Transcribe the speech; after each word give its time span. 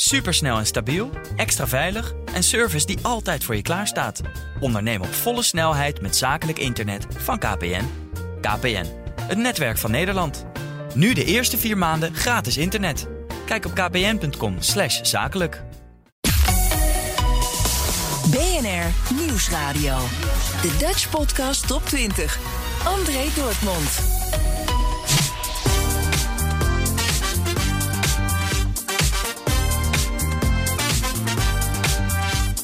Supersnel 0.00 0.58
en 0.58 0.66
stabiel, 0.66 1.10
extra 1.36 1.66
veilig 1.66 2.14
en 2.34 2.42
service 2.42 2.86
die 2.86 2.98
altijd 3.02 3.44
voor 3.44 3.56
je 3.56 3.62
klaarstaat. 3.62 4.20
Onderneem 4.60 5.00
op 5.00 5.14
volle 5.14 5.42
snelheid 5.42 6.00
met 6.00 6.16
zakelijk 6.16 6.58
internet 6.58 7.06
van 7.16 7.38
KPN. 7.38 7.84
KPN, 8.40 8.86
het 9.22 9.38
netwerk 9.38 9.78
van 9.78 9.90
Nederland. 9.90 10.46
Nu 10.94 11.14
de 11.14 11.24
eerste 11.24 11.58
vier 11.58 11.78
maanden 11.78 12.14
gratis 12.14 12.56
internet. 12.56 13.08
Kijk 13.46 13.64
op 13.64 13.74
kpn.com 13.74 14.56
zakelijk. 15.02 15.62
BNR 18.30 19.14
Nieuwsradio. 19.14 19.96
De 20.62 20.76
Dutch 20.78 21.10
Podcast 21.10 21.66
Top 21.66 21.84
20. 21.84 22.38
André 22.84 23.24
Dortmund. 23.36 24.16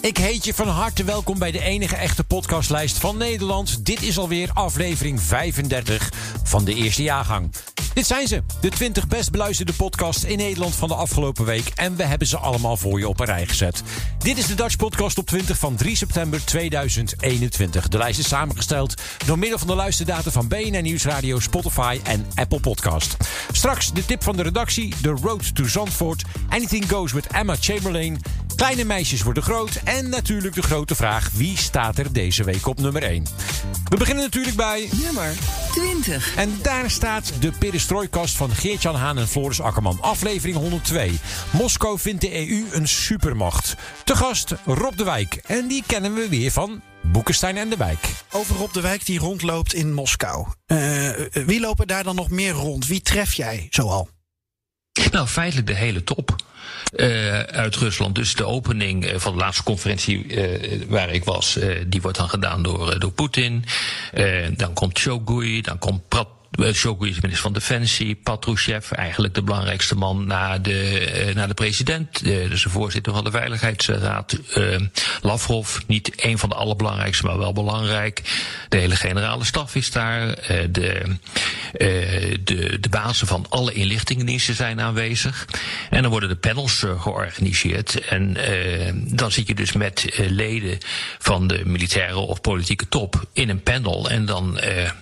Ik 0.05 0.17
heet 0.17 0.45
je 0.45 0.55
van 0.55 0.69
harte 0.69 1.05
welkom 1.05 1.39
bij 1.39 1.51
de 1.51 1.61
enige 1.61 1.97
echte 1.97 2.25
podcastlijst 2.25 2.99
van 2.99 3.17
Nederland. 3.17 3.87
Dit 3.87 4.03
is 4.03 4.19
alweer 4.19 4.51
aflevering 4.53 5.21
35 5.21 6.13
van 6.43 6.65
de 6.65 6.75
eerste 6.75 7.03
jaargang. 7.03 7.51
Dit 7.95 8.07
zijn 8.07 8.27
ze, 8.27 8.43
de 8.61 8.69
20 8.69 9.09
best 9.09 9.30
beluisterde 9.30 9.73
podcasts 9.73 10.24
in 10.24 10.37
Nederland 10.37 10.74
van 10.74 10.88
de 10.88 10.95
afgelopen 10.95 11.45
week. 11.45 11.69
En 11.74 11.96
we 11.96 12.05
hebben 12.05 12.29
ze 12.29 12.37
allemaal 12.37 12.77
voor 12.77 12.99
je 12.99 13.09
op 13.09 13.21
een 13.21 13.27
rij 13.27 13.46
gezet. 13.46 13.83
Dit 14.19 14.38
is 14.38 14.46
de 14.46 14.55
Dutch 14.55 14.77
Podcast 14.77 15.19
op 15.19 15.27
20 15.27 15.59
van 15.59 15.74
3 15.77 15.96
september 15.96 16.45
2021. 16.45 17.89
De 17.89 17.99
lijst 17.99 18.18
is 18.18 18.29
samengesteld 18.29 19.02
door 19.27 19.39
middel 19.39 19.59
van 19.59 19.68
de 19.68 19.74
luisterdata 19.74 20.30
van 20.30 20.49
BNN 20.49 20.83
Nieuwsradio, 20.83 21.39
Spotify 21.39 22.01
en 22.02 22.27
Apple 22.35 22.61
Podcast. 22.61 23.16
Straks 23.52 23.93
de 23.93 24.05
tip 24.05 24.23
van 24.23 24.37
de 24.37 24.43
redactie, 24.43 24.95
The 25.02 25.16
Road 25.23 25.55
to 25.55 25.65
Zandvoort, 25.65 26.23
Anything 26.49 26.89
Goes 26.89 27.13
with 27.13 27.27
Emma 27.27 27.57
Chamberlain, 27.61 28.21
Kleine 28.57 28.85
meisjes 28.85 29.23
worden 29.23 29.43
groot 29.43 29.80
en 29.85 30.09
natuurlijk 30.09 30.55
de 30.55 30.63
grote 30.63 30.95
vraag: 30.95 31.30
wie 31.33 31.57
staat 31.59 31.99
er 31.99 32.13
deze 32.13 32.45
week 32.45 32.66
op 32.66 32.80
nummer 32.80 33.02
1? 33.02 33.27
We 33.88 33.96
beginnen 33.96 34.24
natuurlijk 34.24 34.57
bij 34.57 34.88
nummer 35.02 35.35
20. 35.73 36.37
En 36.37 36.59
daar 36.63 36.91
staat 36.91 37.33
de 37.41 37.52
perestrooikast 37.59 38.37
van 38.37 38.51
Geert-Jan 38.51 38.95
Haan 38.95 39.19
en 39.19 39.29
Floris 39.29 39.61
Akkerman, 39.61 39.99
aflevering 40.01 40.57
102. 40.57 41.19
Moskou 41.51 41.99
vindt 41.99 42.21
de 42.21 42.49
EU 42.49 42.65
een 42.73 42.88
supermacht. 42.88 43.74
Te 44.05 44.16
gast 44.16 44.55
Rob 44.65 44.96
de 44.96 45.05
Wijk 45.05 45.35
en 45.35 45.68
die 45.68 45.83
kennen 45.87 46.15
we 46.15 46.29
weer 46.29 46.51
van 46.51 46.83
Boekenstein 47.02 47.57
en 47.57 47.68
de 47.71 47.77
Wijk. 47.77 48.09
Over 48.30 48.57
Rob 48.57 48.73
de 48.73 48.80
Wijk 48.80 49.07
die 49.07 49.18
rondloopt 49.18 49.74
in 49.74 49.93
Moskou. 49.93 50.46
Uh, 50.66 51.11
wie 51.33 51.61
lopen 51.61 51.87
daar 51.87 52.05
dan 52.05 52.15
nog 52.15 52.30
meer 52.30 52.52
rond? 52.52 52.87
Wie 52.87 53.01
tref 53.01 53.33
jij 53.33 53.66
zoal? 53.71 54.09
Nou, 55.11 55.27
feitelijk 55.27 55.66
de 55.66 55.74
hele 55.74 56.05
top. 56.05 56.37
Uh, 56.96 57.38
uit 57.40 57.76
Rusland. 57.76 58.15
Dus 58.15 58.34
de 58.34 58.45
opening 58.45 59.12
van 59.16 59.32
de 59.32 59.38
laatste 59.38 59.62
conferentie 59.62 60.26
uh, 60.26 60.82
waar 60.88 61.10
ik 61.10 61.24
was, 61.24 61.56
uh, 61.56 61.76
die 61.87 62.02
wordt 62.02 62.18
dan 62.18 62.29
gedaan 62.29 62.62
door, 62.62 62.98
door 62.98 63.12
Poetin. 63.12 63.65
dan 64.56 64.72
komt 64.72 64.98
Shogui, 64.98 65.60
dan 65.60 65.78
komt 65.78 66.09
Prat 66.09 66.28
Shoigu 66.62 67.09
is 67.09 67.21
minister 67.21 67.43
van 67.43 67.53
Defensie. 67.53 68.15
Patrushev, 68.15 68.91
eigenlijk 68.91 69.34
de 69.34 69.43
belangrijkste 69.43 69.94
man 69.94 70.27
na 70.27 70.59
de, 70.59 71.27
uh, 71.27 71.34
na 71.34 71.47
de 71.47 71.55
president. 71.55 72.25
Dus 72.25 72.62
de 72.62 72.71
voorzitter 72.71 73.12
van 73.12 73.25
de 73.25 73.31
Veiligheidsraad. 73.31 74.39
Uh, 74.56 74.77
Lavrov, 75.23 75.78
niet 75.87 76.12
een 76.25 76.39
van 76.39 76.49
de 76.49 76.55
allerbelangrijkste, 76.55 77.27
maar 77.27 77.39
wel 77.39 77.53
belangrijk. 77.53 78.23
De 78.69 78.77
hele 78.77 78.97
generale 78.97 79.45
staf 79.45 79.75
is 79.75 79.91
daar. 79.91 80.27
de, 80.71 81.17
de, 82.45 82.78
de 82.81 82.89
bazen 82.91 83.27
van 83.27 83.47
alle 83.49 83.73
inlichtingendiensten 83.73 84.55
zijn 84.55 84.81
aanwezig. 84.81 85.47
En 85.91 86.03
dan 86.03 86.11
worden 86.11 86.28
de 86.28 86.37
panels 86.37 86.84
georganiseerd. 86.99 88.01
En 88.01 88.37
dan 89.17 89.33
zit 89.33 89.47
je 89.47 89.55
dus 89.55 89.73
met 89.73 90.23
leden 90.28 90.78
van 91.19 91.47
de 91.47 91.61
militaire 91.65 92.17
of 92.17 92.41
politieke 92.41 92.89
top 92.89 93.25
in 93.33 93.49
een 93.49 93.62
panel. 93.62 94.11
En 94.11 94.27
dan, 94.27 94.61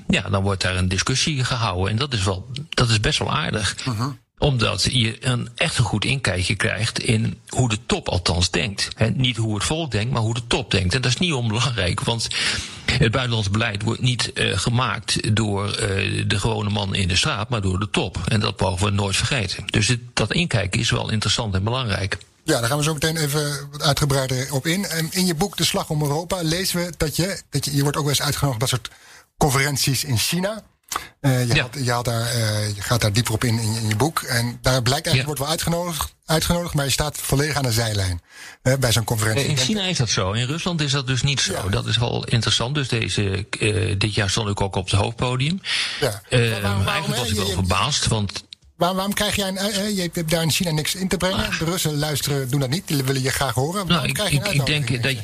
ja, 0.08 0.22
dan 0.22 0.42
wordt 0.42 0.62
daar 0.62 0.76
een 0.76 0.88
discussie 0.88 1.41
gehouden. 1.44 1.90
En 1.90 1.96
dat 1.96 2.12
is, 2.12 2.24
wel, 2.24 2.46
dat 2.68 2.88
is 2.88 3.00
best 3.00 3.18
wel 3.18 3.32
aardig. 3.32 3.76
Uh-huh. 3.88 4.12
Omdat 4.38 4.82
je 4.82 5.26
een 5.26 5.48
echt 5.54 5.78
een 5.78 5.84
goed 5.84 6.04
inkijkje 6.04 6.54
krijgt 6.54 6.98
in 6.98 7.40
hoe 7.48 7.68
de 7.68 7.78
top 7.86 8.08
althans 8.08 8.50
denkt. 8.50 8.88
He, 8.94 9.08
niet 9.08 9.36
hoe 9.36 9.54
het 9.54 9.64
volk 9.64 9.90
denkt, 9.90 10.12
maar 10.12 10.22
hoe 10.22 10.34
de 10.34 10.46
top 10.46 10.70
denkt. 10.70 10.94
En 10.94 11.02
dat 11.02 11.10
is 11.10 11.18
niet 11.18 11.32
onbelangrijk, 11.32 12.00
want 12.00 12.28
het 12.84 13.10
buitenlands 13.10 13.50
beleid 13.50 13.82
wordt 13.82 14.00
niet 14.00 14.30
uh, 14.34 14.58
gemaakt 14.58 15.36
door 15.36 15.66
uh, 15.66 16.24
de 16.26 16.38
gewone 16.38 16.70
man 16.70 16.94
in 16.94 17.08
de 17.08 17.16
straat, 17.16 17.48
maar 17.48 17.60
door 17.60 17.78
de 17.78 17.90
top. 17.90 18.18
En 18.24 18.40
dat 18.40 18.60
mogen 18.60 18.86
we 18.86 18.92
nooit 18.92 19.16
vergeten. 19.16 19.64
Dus 19.66 19.88
het, 19.88 20.00
dat 20.12 20.32
inkijken 20.32 20.80
is 20.80 20.90
wel 20.90 21.10
interessant 21.10 21.54
en 21.54 21.64
belangrijk. 21.64 22.18
Ja, 22.44 22.60
daar 22.60 22.68
gaan 22.68 22.78
we 22.78 22.84
zo 22.84 22.92
meteen 22.92 23.16
even 23.16 23.68
wat 23.70 23.82
uitgebreider 23.82 24.52
op 24.52 24.66
in. 24.66 24.84
En 24.84 25.08
in 25.10 25.26
je 25.26 25.34
boek 25.34 25.56
De 25.56 25.64
Slag 25.64 25.90
om 25.90 26.02
Europa 26.02 26.42
lezen 26.42 26.84
we 26.84 26.92
dat 26.96 27.16
je, 27.16 27.42
dat 27.50 27.64
je, 27.64 27.76
je 27.76 27.82
wordt 27.82 27.96
ook 27.96 28.04
wel 28.04 28.12
eens 28.12 28.22
uitgenodigd 28.22 28.62
op 28.62 28.70
dat 28.70 28.80
soort 28.80 28.90
conferenties 29.36 30.04
in 30.04 30.18
China. 30.18 30.62
Uh, 31.20 31.48
je, 31.48 31.54
ja. 31.54 31.62
had, 31.62 31.76
je, 31.84 31.90
had 31.90 32.04
daar, 32.04 32.36
uh, 32.36 32.68
je, 32.74 32.82
gaat 32.82 33.00
daar 33.00 33.12
dieper 33.12 33.32
op 33.32 33.44
in, 33.44 33.58
in, 33.58 33.74
in 33.74 33.88
je 33.88 33.96
boek. 33.96 34.22
En 34.22 34.58
daar 34.60 34.82
blijkt 34.82 35.06
eigenlijk, 35.06 35.16
ja. 35.16 35.24
wordt 35.24 35.40
wel 35.40 35.48
uitgenodigd, 35.48 36.14
uitgenodigd, 36.26 36.74
maar 36.74 36.84
je 36.84 36.90
staat 36.90 37.18
volledig 37.18 37.56
aan 37.56 37.62
de 37.62 37.72
zijlijn 37.72 38.20
bij 38.62 38.92
zo'n 38.92 39.04
conferentie. 39.04 39.46
In 39.46 39.56
China 39.56 39.82
is 39.82 39.96
dat 39.96 40.08
zo. 40.08 40.32
In 40.32 40.46
Rusland 40.46 40.80
is 40.80 40.92
dat 40.92 41.06
dus 41.06 41.22
niet 41.22 41.40
zo. 41.40 41.52
Ja. 41.52 41.68
Dat 41.68 41.86
is 41.86 41.96
wel 41.96 42.24
interessant. 42.24 42.74
Dus 42.74 42.88
deze, 42.88 43.46
dit 43.98 44.14
jaar 44.14 44.30
stond 44.30 44.48
ik 44.48 44.60
ook 44.60 44.76
op 44.76 44.90
het 44.90 45.00
hoofdpodium. 45.00 45.60
Ja. 46.00 46.22
Waarom, 46.60 46.86
eigenlijk 46.86 47.20
was 47.20 47.30
ik 47.30 47.36
wel 47.36 47.46
verbaasd, 47.46 48.06
want 48.06 48.44
Waarom, 48.76 48.96
waarom, 48.96 49.14
krijg 49.14 49.36
jij 49.36 49.48
een, 49.48 49.94
je 49.94 50.10
hebt 50.12 50.30
daar 50.30 50.42
in 50.42 50.50
China 50.50 50.70
niks 50.70 50.94
in 50.94 51.08
te 51.08 51.16
brengen? 51.16 51.50
De 51.58 51.64
Russen 51.64 51.98
luisteren, 51.98 52.50
doen 52.50 52.60
dat 52.60 52.68
niet, 52.68 52.88
die 52.88 53.02
willen 53.02 53.22
je 53.22 53.30
graag 53.30 53.54
horen. 53.54 53.86
Nou, 53.86 54.08
ik, 54.08 54.18
ik, 54.18 54.46
ik 54.46 54.66
denk 54.66 55.02
dat 55.02 55.16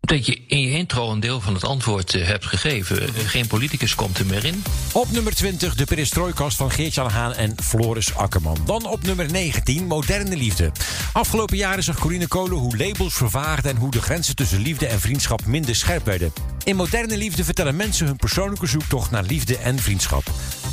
dat 0.00 0.26
je 0.26 0.40
in 0.46 0.60
je 0.60 0.70
intro 0.70 1.10
een 1.10 1.20
deel 1.20 1.40
van 1.40 1.54
het 1.54 1.64
antwoord 1.64 2.14
uh, 2.14 2.26
hebt 2.26 2.46
gegeven. 2.46 3.14
Geen 3.14 3.46
politicus 3.46 3.94
komt 3.94 4.18
er 4.18 4.26
meer 4.26 4.44
in. 4.44 4.62
Op 4.92 5.10
nummer 5.10 5.34
20 5.34 5.74
de 5.74 5.84
perestrooikast 5.84 6.56
van 6.56 6.70
Geert-Jan 6.70 7.10
Haan 7.10 7.34
en 7.34 7.54
Floris 7.62 8.14
Akkerman. 8.14 8.58
Dan 8.64 8.86
op 8.86 9.02
nummer 9.02 9.30
19 9.30 9.86
moderne 9.86 10.36
liefde. 10.36 10.72
Afgelopen 11.12 11.56
jaren 11.56 11.82
zag 11.82 11.98
Corine 11.98 12.28
Kolen 12.28 12.58
hoe 12.58 12.76
labels 12.76 13.14
vervaagden... 13.14 13.70
en 13.70 13.76
hoe 13.76 13.90
de 13.90 14.02
grenzen 14.02 14.36
tussen 14.36 14.60
liefde 14.60 14.86
en 14.86 15.00
vriendschap 15.00 15.46
minder 15.46 15.74
scherp 15.74 16.04
werden. 16.04 16.32
In 16.64 16.76
moderne 16.76 17.16
liefde 17.16 17.44
vertellen 17.44 17.76
mensen 17.76 18.06
hun 18.06 18.16
persoonlijke 18.16 18.66
zoektocht 18.66 19.10
naar 19.10 19.22
liefde 19.22 19.58
en 19.58 19.78
vriendschap. 19.78 20.22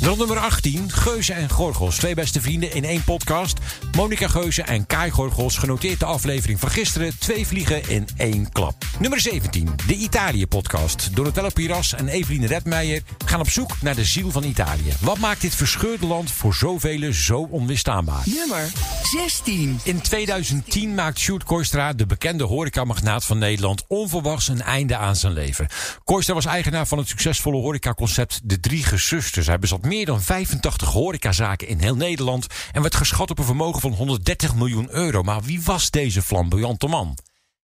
Dan 0.00 0.18
nummer 0.18 0.38
18, 0.38 0.92
Geuze 0.92 1.32
en 1.32 1.50
Gorgels. 1.50 1.96
Twee 1.96 2.14
beste 2.14 2.40
vrienden 2.40 2.74
in 2.74 2.84
één 2.84 3.04
podcast. 3.04 3.58
Monica 3.96 4.28
Geuze 4.28 4.62
en 4.62 4.86
Kai 4.86 5.10
Gorgels 5.10 5.56
genoteerd 5.56 6.00
de 6.00 6.04
aflevering 6.04 6.60
van 6.60 6.70
gisteren. 6.70 7.18
Twee 7.18 7.46
vliegen 7.46 7.88
in 7.88 8.06
één 8.16 8.52
klap. 8.52 8.84
Nummer 8.98 9.20
17, 9.20 9.70
de 9.86 9.94
Italië-podcast. 9.94 11.16
Donatello 11.16 11.48
Piras 11.54 11.94
en 11.94 12.08
Eveline 12.08 12.46
Redmeijer 12.46 13.02
gaan 13.24 13.40
op 13.40 13.50
zoek 13.50 13.70
naar 13.80 13.94
de 13.94 14.04
ziel 14.04 14.30
van 14.30 14.44
Italië. 14.44 14.92
Wat 15.00 15.18
maakt 15.18 15.40
dit 15.40 15.54
verscheurde 15.54 16.06
land 16.06 16.32
voor 16.32 16.54
zoveel 16.54 17.12
zo 17.12 17.48
onweerstaanbaar? 17.50 18.22
Nummer 18.24 18.72
16. 19.02 19.80
In 19.84 20.00
2010 20.00 20.94
maakt 20.94 21.18
Sjoerd 21.18 21.44
Koistra, 21.44 21.92
de 21.92 22.06
bekende 22.06 22.44
horecamagnaat 22.44 23.24
van 23.24 23.38
Nederland, 23.38 23.84
onverwachts 23.88 24.48
een 24.48 24.62
einde 24.62 24.96
aan 24.96 25.16
zijn 25.16 25.32
leven. 25.32 25.66
Koistra 26.04 26.34
was 26.34 26.44
eigenaar 26.44 26.86
van 26.86 26.98
het 26.98 27.08
succesvolle 27.08 27.56
horecaconcept 27.56 28.40
De 28.42 28.60
Drie 28.60 28.84
Gezusters. 28.84 29.46
Hij 29.46 29.58
bezat 29.58 29.82
meer 29.82 30.06
dan 30.06 30.22
85 30.22 30.88
horecazaken 30.88 31.68
in 31.68 31.78
heel 31.78 31.96
Nederland 31.96 32.46
en 32.72 32.82
werd 32.82 32.94
geschat 32.94 33.30
op 33.30 33.38
een 33.38 33.44
vermogen 33.44 33.80
van 33.80 33.92
130 33.92 34.54
miljoen 34.54 34.88
euro. 34.90 35.22
Maar 35.22 35.42
wie 35.42 35.62
was 35.62 35.90
deze 35.90 36.22
flamboyante 36.22 36.86
man? 36.86 37.16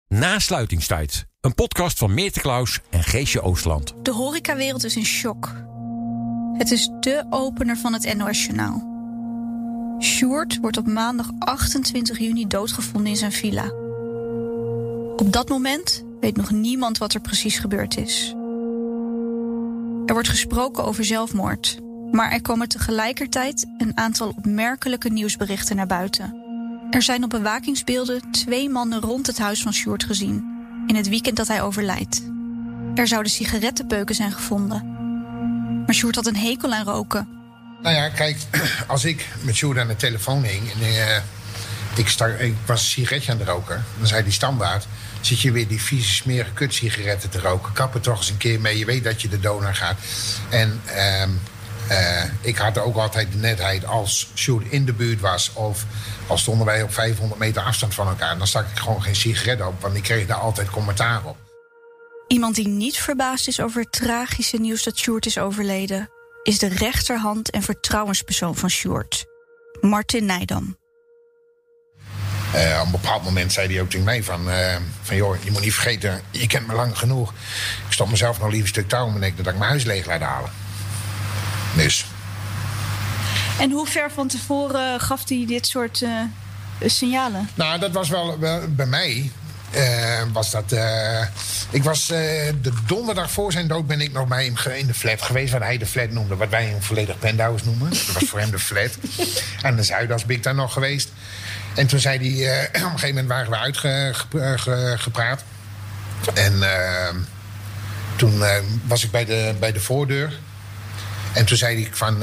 Nasluitingstijd. 0.09 1.27
Een 1.41 1.55
podcast 1.55 1.99
van 1.99 2.15
Meerte 2.15 2.41
Klaus 2.41 2.81
en 2.91 3.05
Geesje 3.05 3.43
Oostland. 3.43 3.95
De 4.03 4.13
horecawereld 4.13 4.85
is 4.85 4.97
in 4.97 5.05
shock. 5.05 5.53
Het 6.59 6.71
is 6.71 6.91
de 7.01 7.27
opener 7.31 7.77
van 7.77 7.93
het 7.93 8.17
NOS-journaal. 8.17 8.93
Sjoerd 10.01 10.59
wordt 10.61 10.77
op 10.77 10.87
maandag 10.87 11.31
28 11.39 12.19
juni 12.19 12.47
doodgevonden 12.47 13.11
in 13.11 13.17
zijn 13.17 13.33
villa. 13.33 13.65
Op 15.17 15.33
dat 15.33 15.49
moment 15.49 16.04
weet 16.25 16.37
nog 16.37 16.51
niemand 16.51 16.99
wat 16.99 17.15
er 17.15 17.21
precies 17.21 17.59
gebeurd 17.59 17.97
is. 17.97 18.29
Er 20.07 20.13
wordt 20.13 20.29
gesproken 20.29 20.85
over 20.85 21.05
zelfmoord, 21.05 21.79
maar 22.13 22.33
er 22.33 22.43
komen 22.43 22.69
tegelijkertijd 22.69 23.67
een 23.79 23.93
aantal 23.95 24.29
opmerkelijke 24.29 25.09
nieuwsberichten 25.09 25.77
naar 25.77 25.87
buiten. 25.87 26.35
Er 26.91 27.03
zijn 27.03 27.25
op 27.25 27.31
bewakingsbeelden 27.31 28.31
twee 28.31 28.69
mannen 28.69 29.01
rond 29.01 29.27
het 29.27 29.39
huis 29.39 29.63
van 29.63 29.73
Sjoerd 29.73 30.05
gezien, 30.05 30.45
in 30.87 30.97
het 30.97 31.09
weekend 31.09 31.37
dat 31.37 31.49
hij 31.49 31.63
overlijdt. 31.63 32.23
Er 32.95 33.07
zouden 33.07 33.33
sigarettenpeuken 33.33 34.15
zijn 34.15 34.33
gevonden. 34.33 34.93
Maar 35.87 35.95
Sjoerd 35.95 36.15
had 36.15 36.27
een 36.27 36.37
hekel 36.37 36.73
aan 36.73 36.85
roken. 36.85 37.29
Nou 37.83 37.95
ja, 37.95 38.09
kijk, 38.09 38.37
als 38.87 39.05
ik 39.05 39.29
met 39.43 39.55
Sjoerd 39.55 39.79
aan 39.79 39.89
de 39.89 39.97
telefoon 39.97 40.43
hing... 40.43 40.71
en 40.73 40.81
uh, 40.81 41.17
ik, 41.97 42.09
ik 42.39 42.55
was 42.67 42.81
een 42.81 42.87
sigaretje 42.87 43.33
aan 43.33 43.39
het 43.39 43.49
roken... 43.49 43.85
dan 43.99 44.07
zei 44.07 44.23
die 44.23 44.33
standaard... 44.33 44.87
zit 45.27 45.41
je 45.41 45.53
weer 45.53 45.69
die 45.69 45.83
vieze, 45.83 46.13
smerige 46.13 46.53
kutsigaretten 46.53 47.31
te 47.31 47.41
roken. 47.41 47.73
Kap 47.73 47.95
er 47.95 48.01
toch 48.01 48.17
eens 48.17 48.31
een 48.31 48.37
keer 48.37 48.61
mee, 48.61 48.79
je 48.79 48.85
weet 48.85 49.05
dat 49.05 49.23
je 49.23 49.29
de 49.29 49.41
donor 49.41 49.75
gaat. 49.75 49.99
En... 50.51 50.83
Uh, 50.97 51.23
uh, 51.91 52.25
ik 52.41 52.57
had 52.57 52.79
ook 52.79 52.97
altijd 52.97 53.33
de 53.33 53.39
netheid 53.39 53.87
als 53.87 54.31
Sjoerd 54.35 54.67
in 54.69 54.85
de 54.85 54.93
buurt 54.93 55.21
was... 55.21 55.53
of 55.53 55.85
al 56.27 56.39
stonden 56.39 56.67
wij 56.67 56.83
op 56.83 56.93
500 56.93 57.41
meter 57.41 57.63
afstand 57.63 57.95
van 57.95 58.09
elkaar... 58.09 58.39
dan 58.39 58.47
stak 58.47 58.69
ik 58.71 58.79
gewoon 58.79 59.03
geen 59.03 59.17
sigaret 59.17 59.67
op, 59.67 59.81
want 59.81 59.97
ik 59.97 60.03
kreeg 60.03 60.27
daar 60.27 60.37
altijd 60.37 60.71
commentaar 60.71 61.25
op. 61.25 61.37
Iemand 62.27 62.55
die 62.55 62.69
niet 62.69 62.99
verbaasd 62.99 63.49
is 63.49 63.61
over 63.61 63.81
het 63.81 63.93
tragische 63.93 64.57
nieuws 64.57 64.83
dat 64.83 64.99
Sjoerd 64.99 65.27
is 65.27 65.39
overleden... 65.39 66.11
is 66.43 66.59
de 66.59 66.69
rechterhand 66.69 67.51
en 67.51 67.63
vertrouwenspersoon 67.63 68.57
van 68.57 68.71
Sjoerd, 68.71 69.25
Martin 69.81 70.25
Nijdam. 70.25 70.77
Uh, 72.55 72.79
op 72.81 72.85
een 72.85 72.91
bepaald 72.91 73.25
moment 73.25 73.53
zei 73.53 73.73
hij 73.73 73.81
ook 73.81 73.91
tegen 73.91 74.05
mij 74.05 74.23
van, 74.23 74.49
uh, 74.49 74.77
van... 75.03 75.17
joh, 75.17 75.45
je 75.45 75.51
moet 75.51 75.61
niet 75.61 75.75
vergeten, 75.75 76.21
je 76.31 76.47
kent 76.47 76.67
me 76.67 76.75
lang 76.75 76.99
genoeg. 76.99 77.33
Ik 77.87 77.93
stop 77.93 78.11
mezelf 78.11 78.39
nog 78.39 78.49
liever 78.49 78.61
een 78.63 78.75
stuk 78.75 78.89
touw 78.89 79.07
om 79.07 79.21
dat 79.21 79.31
ik 79.31 79.45
mijn 79.45 79.61
huis 79.61 79.85
leeg 79.85 80.07
laat 80.07 80.21
halen. 80.21 80.51
Dus... 81.77 82.07
En 83.59 83.71
hoe 83.71 83.87
ver 83.87 84.11
van 84.11 84.29
tevoren 84.29 85.01
gaf 85.01 85.29
hij 85.29 85.45
dit 85.47 85.67
soort 85.67 86.01
uh, 86.01 86.11
signalen? 86.85 87.49
Nou, 87.55 87.81
dat 87.81 87.91
was 87.91 88.09
wel, 88.09 88.39
wel 88.39 88.61
bij 88.69 88.87
mij. 88.87 89.31
Uh, 89.77 90.23
was 90.33 90.51
dat. 90.51 90.73
Uh, 90.73 91.21
ik 91.71 91.85
was 91.85 92.07
de 92.07 92.73
donderdag 92.87 93.31
voor 93.31 93.53
zijn 93.53 93.69
dood 93.69 93.87
ben 93.87 94.01
ik 94.01 94.13
nog 94.13 94.29
bij 94.29 94.45
hem 94.45 94.73
in 94.73 94.87
de 94.87 94.95
flat 94.95 95.23
geweest. 95.23 95.53
Wat 95.53 95.63
hij 95.63 95.79
de 95.79 95.87
flat 95.87 96.11
noemde. 96.11 96.37
Wat 96.37 96.49
wij 96.49 96.73
een 96.73 96.83
volledig 96.83 97.19
penthouse 97.19 97.65
noemen. 97.65 97.91
Dat 97.91 98.13
was 98.13 98.29
voor 98.29 98.39
hem 98.39 98.51
de 98.51 98.59
flat. 98.59 98.91
En 99.63 99.77
de 99.77 99.83
Zuidas 99.83 100.25
ben 100.25 100.37
ik 100.37 100.43
daar 100.43 100.55
nog 100.55 100.73
geweest. 100.73 101.13
En 101.75 101.87
toen 101.87 101.99
zei 101.99 102.19
hij. 102.19 102.65
op 102.67 102.75
een 102.75 102.91
gegeven 102.91 103.09
moment 103.09 103.29
waren 103.29 103.51
we 103.51 104.41
uitgepraat. 104.41 105.45
En 106.35 106.63
toen 108.17 108.43
was 108.85 109.05
ik 109.05 109.11
bij 109.11 109.25
de, 109.25 109.55
bij 109.59 109.73
de 109.73 109.81
voordeur. 109.81 110.39
En 111.33 111.45
toen 111.45 111.57
zei 111.57 111.83
hij 111.83 111.91
van... 111.93 112.23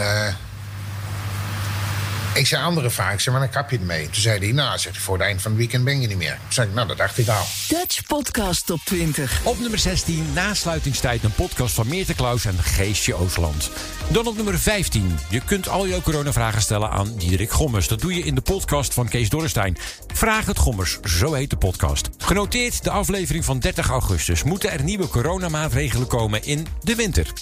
Ik 2.34 2.48
zei 2.48 2.64
andere 2.64 2.90
vaak, 2.90 3.20
zei, 3.20 3.36
maar 3.36 3.46
dan 3.46 3.54
kap 3.54 3.72
je 3.72 3.78
ermee. 3.78 4.06
Toen 4.06 4.22
zei 4.22 4.40
hij, 4.40 4.52
nou, 4.52 4.78
zeg, 4.80 4.98
voor 4.98 5.14
het 5.14 5.24
eind 5.24 5.42
van 5.42 5.52
het 5.52 5.60
weekend 5.60 5.84
ben 5.84 6.02
je 6.02 6.08
niet 6.08 6.18
meer. 6.18 6.38
Toen 6.42 6.54
zei 6.54 6.68
ik, 6.68 6.74
nou, 6.74 6.88
dat 6.88 6.98
dacht 6.98 7.18
ik 7.18 7.28
al. 7.28 7.44
Dutch 7.68 8.04
Podcast 8.08 8.66
Top 8.66 8.80
20. 8.86 9.42
Op 9.44 9.60
nummer 9.60 9.80
16, 9.80 10.26
nasluitingstijd, 10.34 11.24
een 11.24 11.34
podcast 11.34 11.74
van 11.74 11.88
Meerte 11.88 12.14
Klaus 12.14 12.46
en 12.46 12.58
Geestje 12.58 13.14
Oosterland. 13.14 13.70
Dan 14.08 14.28
op 14.28 14.36
nummer 14.36 14.60
15. 14.60 15.18
Je 15.30 15.42
kunt 15.46 15.70
al 15.70 15.88
jouw 15.88 16.02
coronavragen 16.02 16.62
stellen 16.62 16.90
aan 16.90 17.16
Diederik 17.18 17.52
Gommers. 17.52 17.88
Dat 17.88 18.02
doe 18.02 18.16
je 18.16 18.22
in 18.22 18.36
de 18.36 18.42
podcast 18.42 18.94
van 18.94 19.08
Kees 19.08 19.30
Dorrestein. 19.30 19.78
Vraag 20.14 20.46
het 20.46 20.58
Gommers, 20.58 21.00
zo 21.04 21.34
heet 21.34 21.50
de 21.50 21.58
podcast. 21.58 22.10
Genoteerd 22.18 22.84
de 22.84 22.90
aflevering 22.90 23.46
van 23.46 23.60
30 23.60 23.90
augustus. 23.90 24.44
Moeten 24.44 24.72
er 24.72 24.84
nieuwe 24.84 25.08
coronamaatregelen 25.08 26.08
komen 26.08 26.44
in 26.44 26.68
de 26.82 26.96
winter? 26.96 27.34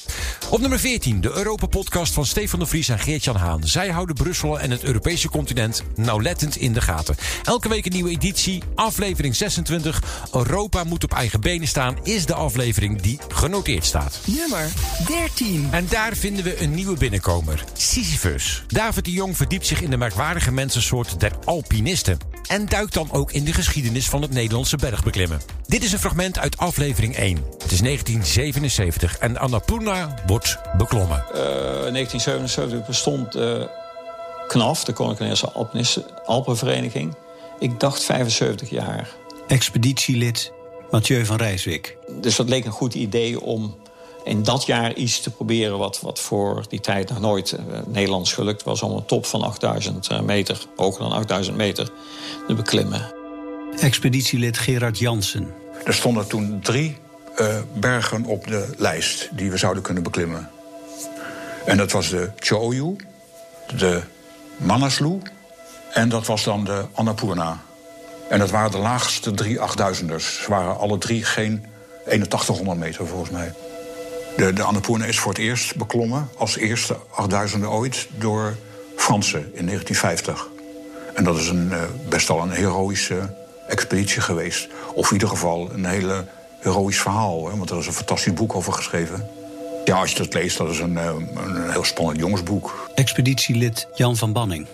Op 0.49 0.59
nummer 0.59 0.79
14, 0.79 1.21
de 1.21 1.31
Europa-podcast 1.31 2.13
van 2.13 2.25
Stefan 2.25 2.59
de 2.59 2.65
Vries 2.65 2.89
en 2.89 2.99
Geert-Jan 2.99 3.35
Haan. 3.35 3.63
Zij 3.63 3.89
houden 3.89 4.15
Brussel 4.15 4.59
en 4.59 4.71
het 4.71 4.78
Europese 4.83 5.29
continent 5.29 5.83
nauwlettend 5.95 6.55
in 6.55 6.73
de 6.73 6.81
gaten. 6.81 7.15
Elke 7.43 7.69
week 7.69 7.85
een 7.85 7.91
nieuwe 7.91 8.09
editie, 8.09 8.63
aflevering 8.75 9.35
26. 9.35 10.03
Europa 10.33 10.83
moet 10.83 11.03
op 11.03 11.13
eigen 11.13 11.41
benen 11.41 11.67
staan, 11.67 11.97
is 12.03 12.25
de 12.25 12.33
aflevering 12.33 13.01
die 13.01 13.19
genoteerd 13.27 13.85
staat. 13.85 14.19
Nummer 14.25 14.67
13. 15.07 15.67
En 15.71 15.87
daar 15.89 16.15
vinden 16.15 16.43
we 16.43 16.61
een 16.61 16.73
nieuwe 16.73 16.97
binnenkomer, 16.97 17.63
Sisyphus. 17.73 18.63
David 18.67 19.05
de 19.05 19.11
Jong 19.11 19.37
verdiept 19.37 19.67
zich 19.67 19.81
in 19.81 19.89
de 19.89 19.97
merkwaardige 19.97 20.51
mensensoort 20.51 21.19
der 21.19 21.31
alpinisten. 21.45 22.17
En 22.47 22.65
duikt 22.65 22.93
dan 22.93 23.11
ook 23.11 23.31
in 23.31 23.43
de 23.43 23.53
geschiedenis 23.53 24.09
van 24.09 24.21
het 24.21 24.31
Nederlandse 24.31 24.77
bergbeklimmen. 24.77 25.41
Dit 25.67 25.83
is 25.83 25.91
een 25.91 25.99
fragment 25.99 26.39
uit 26.39 26.57
aflevering 26.57 27.15
1. 27.15 27.35
Het 27.35 27.71
is 27.71 27.81
1977 27.81 29.17
en 29.17 29.37
Annapurna 29.37 30.15
wordt 30.25 30.59
beklommen. 30.77 31.23
Uh, 31.27 31.33
1977 31.33 32.85
bestond 32.85 33.35
uh, 33.35 33.63
KNAF, 34.49 34.83
de 34.83 34.93
Koninklijke 34.93 36.05
Alpenvereniging. 36.25 37.15
Ik 37.59 37.79
dacht 37.79 38.03
75 38.03 38.69
jaar. 38.69 39.09
Expeditielid 39.47 40.51
Mathieu 40.91 41.25
van 41.25 41.37
Rijswijk. 41.37 41.97
Dus 42.21 42.35
dat 42.35 42.49
leek 42.49 42.65
een 42.65 42.71
goed 42.71 42.93
idee 42.93 43.41
om 43.41 43.75
in 44.23 44.43
dat 44.43 44.65
jaar 44.65 44.93
iets 44.93 45.21
te 45.21 45.31
proberen... 45.31 45.77
wat, 45.77 46.01
wat 46.01 46.19
voor 46.19 46.63
die 46.69 46.79
tijd 46.79 47.09
nog 47.09 47.19
nooit 47.19 47.51
uh, 47.51 47.59
Nederlands 47.87 48.33
gelukt 48.33 48.63
was... 48.63 48.81
om 48.81 48.91
een 48.91 49.05
top 49.05 49.25
van 49.25 49.41
8000 49.41 50.21
meter, 50.25 50.65
hoger 50.75 51.01
dan 51.01 51.11
8000 51.11 51.57
meter, 51.57 51.89
te 52.47 52.53
beklimmen. 52.53 53.13
Expeditielid 53.79 54.57
Gerard 54.57 54.99
Jansen. 54.99 55.53
Er 55.85 55.93
stonden 55.93 56.27
toen 56.27 56.59
drie 56.61 56.97
uh, 57.39 57.57
bergen 57.73 58.25
op 58.25 58.47
de 58.47 58.73
lijst 58.77 59.29
die 59.31 59.51
we 59.51 59.57
zouden 59.57 59.83
kunnen 59.83 60.03
beklimmen. 60.03 60.49
En 61.65 61.77
dat 61.77 61.91
was 61.91 62.09
de 62.09 62.31
Choyu, 62.37 62.95
de 63.77 64.01
Manaslu 64.59 65.21
en 65.93 66.09
dat 66.09 66.25
was 66.25 66.43
dan 66.43 66.63
de 66.63 66.85
Annapurna. 66.93 67.59
En 68.29 68.39
dat 68.39 68.49
waren 68.49 68.71
de 68.71 68.77
laagste 68.77 69.31
drie 69.31 69.59
8000ers. 69.59 70.41
Ze 70.41 70.45
waren 70.47 70.77
alle 70.77 70.97
drie 70.97 71.23
geen 71.23 71.65
8100 72.05 72.77
meter 72.77 73.07
volgens 73.07 73.29
mij. 73.29 73.53
De, 74.37 74.53
de 74.53 74.63
Annapurna 74.63 75.05
is 75.05 75.19
voor 75.19 75.31
het 75.31 75.41
eerst 75.41 75.75
beklommen, 75.75 76.29
als 76.37 76.57
eerste 76.57 76.97
8000 77.15 77.65
ooit, 77.65 78.07
door 78.17 78.55
Fransen 78.95 79.51
in 79.53 79.65
1950. 79.65 80.47
En 81.13 81.23
dat 81.23 81.37
is 81.37 81.47
een, 81.47 81.71
best 82.09 82.27
wel 82.27 82.41
een 82.41 82.51
heroïsche 82.51 83.35
expeditie 83.67 84.21
geweest. 84.21 84.67
Of 84.93 85.07
in 85.07 85.13
ieder 85.13 85.29
geval 85.29 85.69
een 85.71 85.85
hele 85.85 86.25
heroïsch 86.59 87.01
verhaal. 87.01 87.49
Hè? 87.49 87.57
Want 87.57 87.69
er 87.69 87.77
is 87.77 87.87
een 87.87 87.93
fantastisch 87.93 88.33
boek 88.33 88.55
over 88.55 88.73
geschreven. 88.73 89.29
Ja, 89.89 89.99
als 89.99 90.11
je 90.11 90.17
dat 90.17 90.33
leest, 90.33 90.57
dat 90.57 90.69
is 90.69 90.79
een, 90.79 90.95
een 90.95 91.71
heel 91.71 91.83
spannend 91.83 92.19
jongensboek. 92.19 92.89
Expeditielid 92.95 93.87
Jan 93.95 94.15
van 94.15 94.33
Banning. 94.33 94.67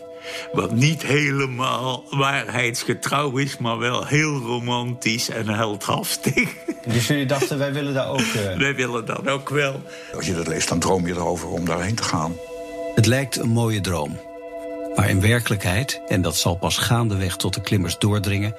Wat 0.54 0.72
niet 0.72 1.04
helemaal 1.04 2.04
waarheidsgetrouw 2.10 3.38
is, 3.38 3.58
maar 3.58 3.78
wel 3.78 4.06
heel 4.06 4.38
romantisch 4.38 5.30
en 5.30 5.50
heldhaftig. 5.50 6.54
Dus 6.88 7.08
jullie 7.08 7.26
dachten, 7.26 7.58
wij 7.58 7.74
willen 7.74 7.94
daar 7.94 8.10
ook... 8.10 8.20
Uh... 8.20 8.58
Wij 8.58 8.76
willen 8.76 9.06
dat 9.06 9.28
ook 9.28 9.50
wel. 9.50 9.82
Als 10.16 10.26
je 10.26 10.36
dat 10.36 10.48
leest, 10.48 10.70
dan 10.70 10.80
droom 10.80 11.08
je 11.08 11.14
erover 11.14 11.50
om 11.50 11.66
daarheen 11.66 11.96
te 11.96 12.04
gaan. 12.04 12.36
Het 12.96 13.06
lijkt 13.06 13.38
een 13.38 13.50
mooie 13.50 13.82
droom. 13.82 14.20
Maar 14.96 15.10
in 15.10 15.22
werkelijkheid, 15.22 16.02
en 16.08 16.22
dat 16.22 16.36
zal 16.36 16.56
pas 16.56 16.78
gaandeweg 16.78 17.36
tot 17.36 17.54
de 17.54 17.62
klimmers 17.62 17.98
doordringen... 17.98 18.56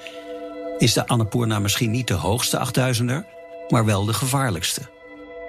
is 0.77 0.93
de 0.93 1.07
Annapurna 1.07 1.59
misschien 1.59 1.91
niet 1.91 2.07
de 2.07 2.13
hoogste 2.13 2.69
8000er, 2.73 3.25
maar 3.69 3.85
wel 3.85 4.05
de 4.05 4.13
gevaarlijkste. 4.13 4.81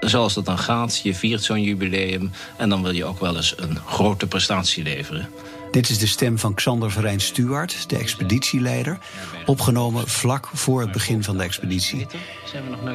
Zoals 0.00 0.34
dat 0.34 0.44
dan 0.44 0.58
gaat, 0.58 1.00
je 1.02 1.14
viert 1.14 1.42
zo'n 1.42 1.62
jubileum... 1.62 2.30
en 2.56 2.68
dan 2.68 2.82
wil 2.82 2.92
je 2.94 3.04
ook 3.04 3.20
wel 3.20 3.36
eens 3.36 3.54
een 3.56 3.78
grote 3.86 4.26
prestatie 4.26 4.82
leveren. 4.82 5.28
Dit 5.70 5.88
is 5.88 5.98
de 5.98 6.06
stem 6.06 6.38
van 6.38 6.54
Xander 6.54 6.90
Verijn 6.90 7.20
Stuart, 7.20 7.88
de 7.88 7.98
expeditieleider, 7.98 8.98
opgenomen 9.46 10.08
vlak 10.08 10.48
voor 10.52 10.80
het 10.80 10.92
begin 10.92 11.24
van 11.24 11.36
de 11.36 11.42
expeditie. 11.42 12.06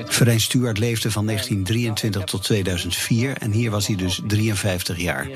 Verijn 0.06 0.42
Stuart 0.42 0.78
leefde 0.78 1.12
van 1.12 1.26
1923 1.26 2.24
tot 2.24 2.44
2004 2.44 3.38
en 3.38 3.52
hier 3.52 3.72
was 3.72 3.88
hij 3.88 3.96
dus 3.96 4.22
53 4.28 4.98
jaar. 4.98 5.28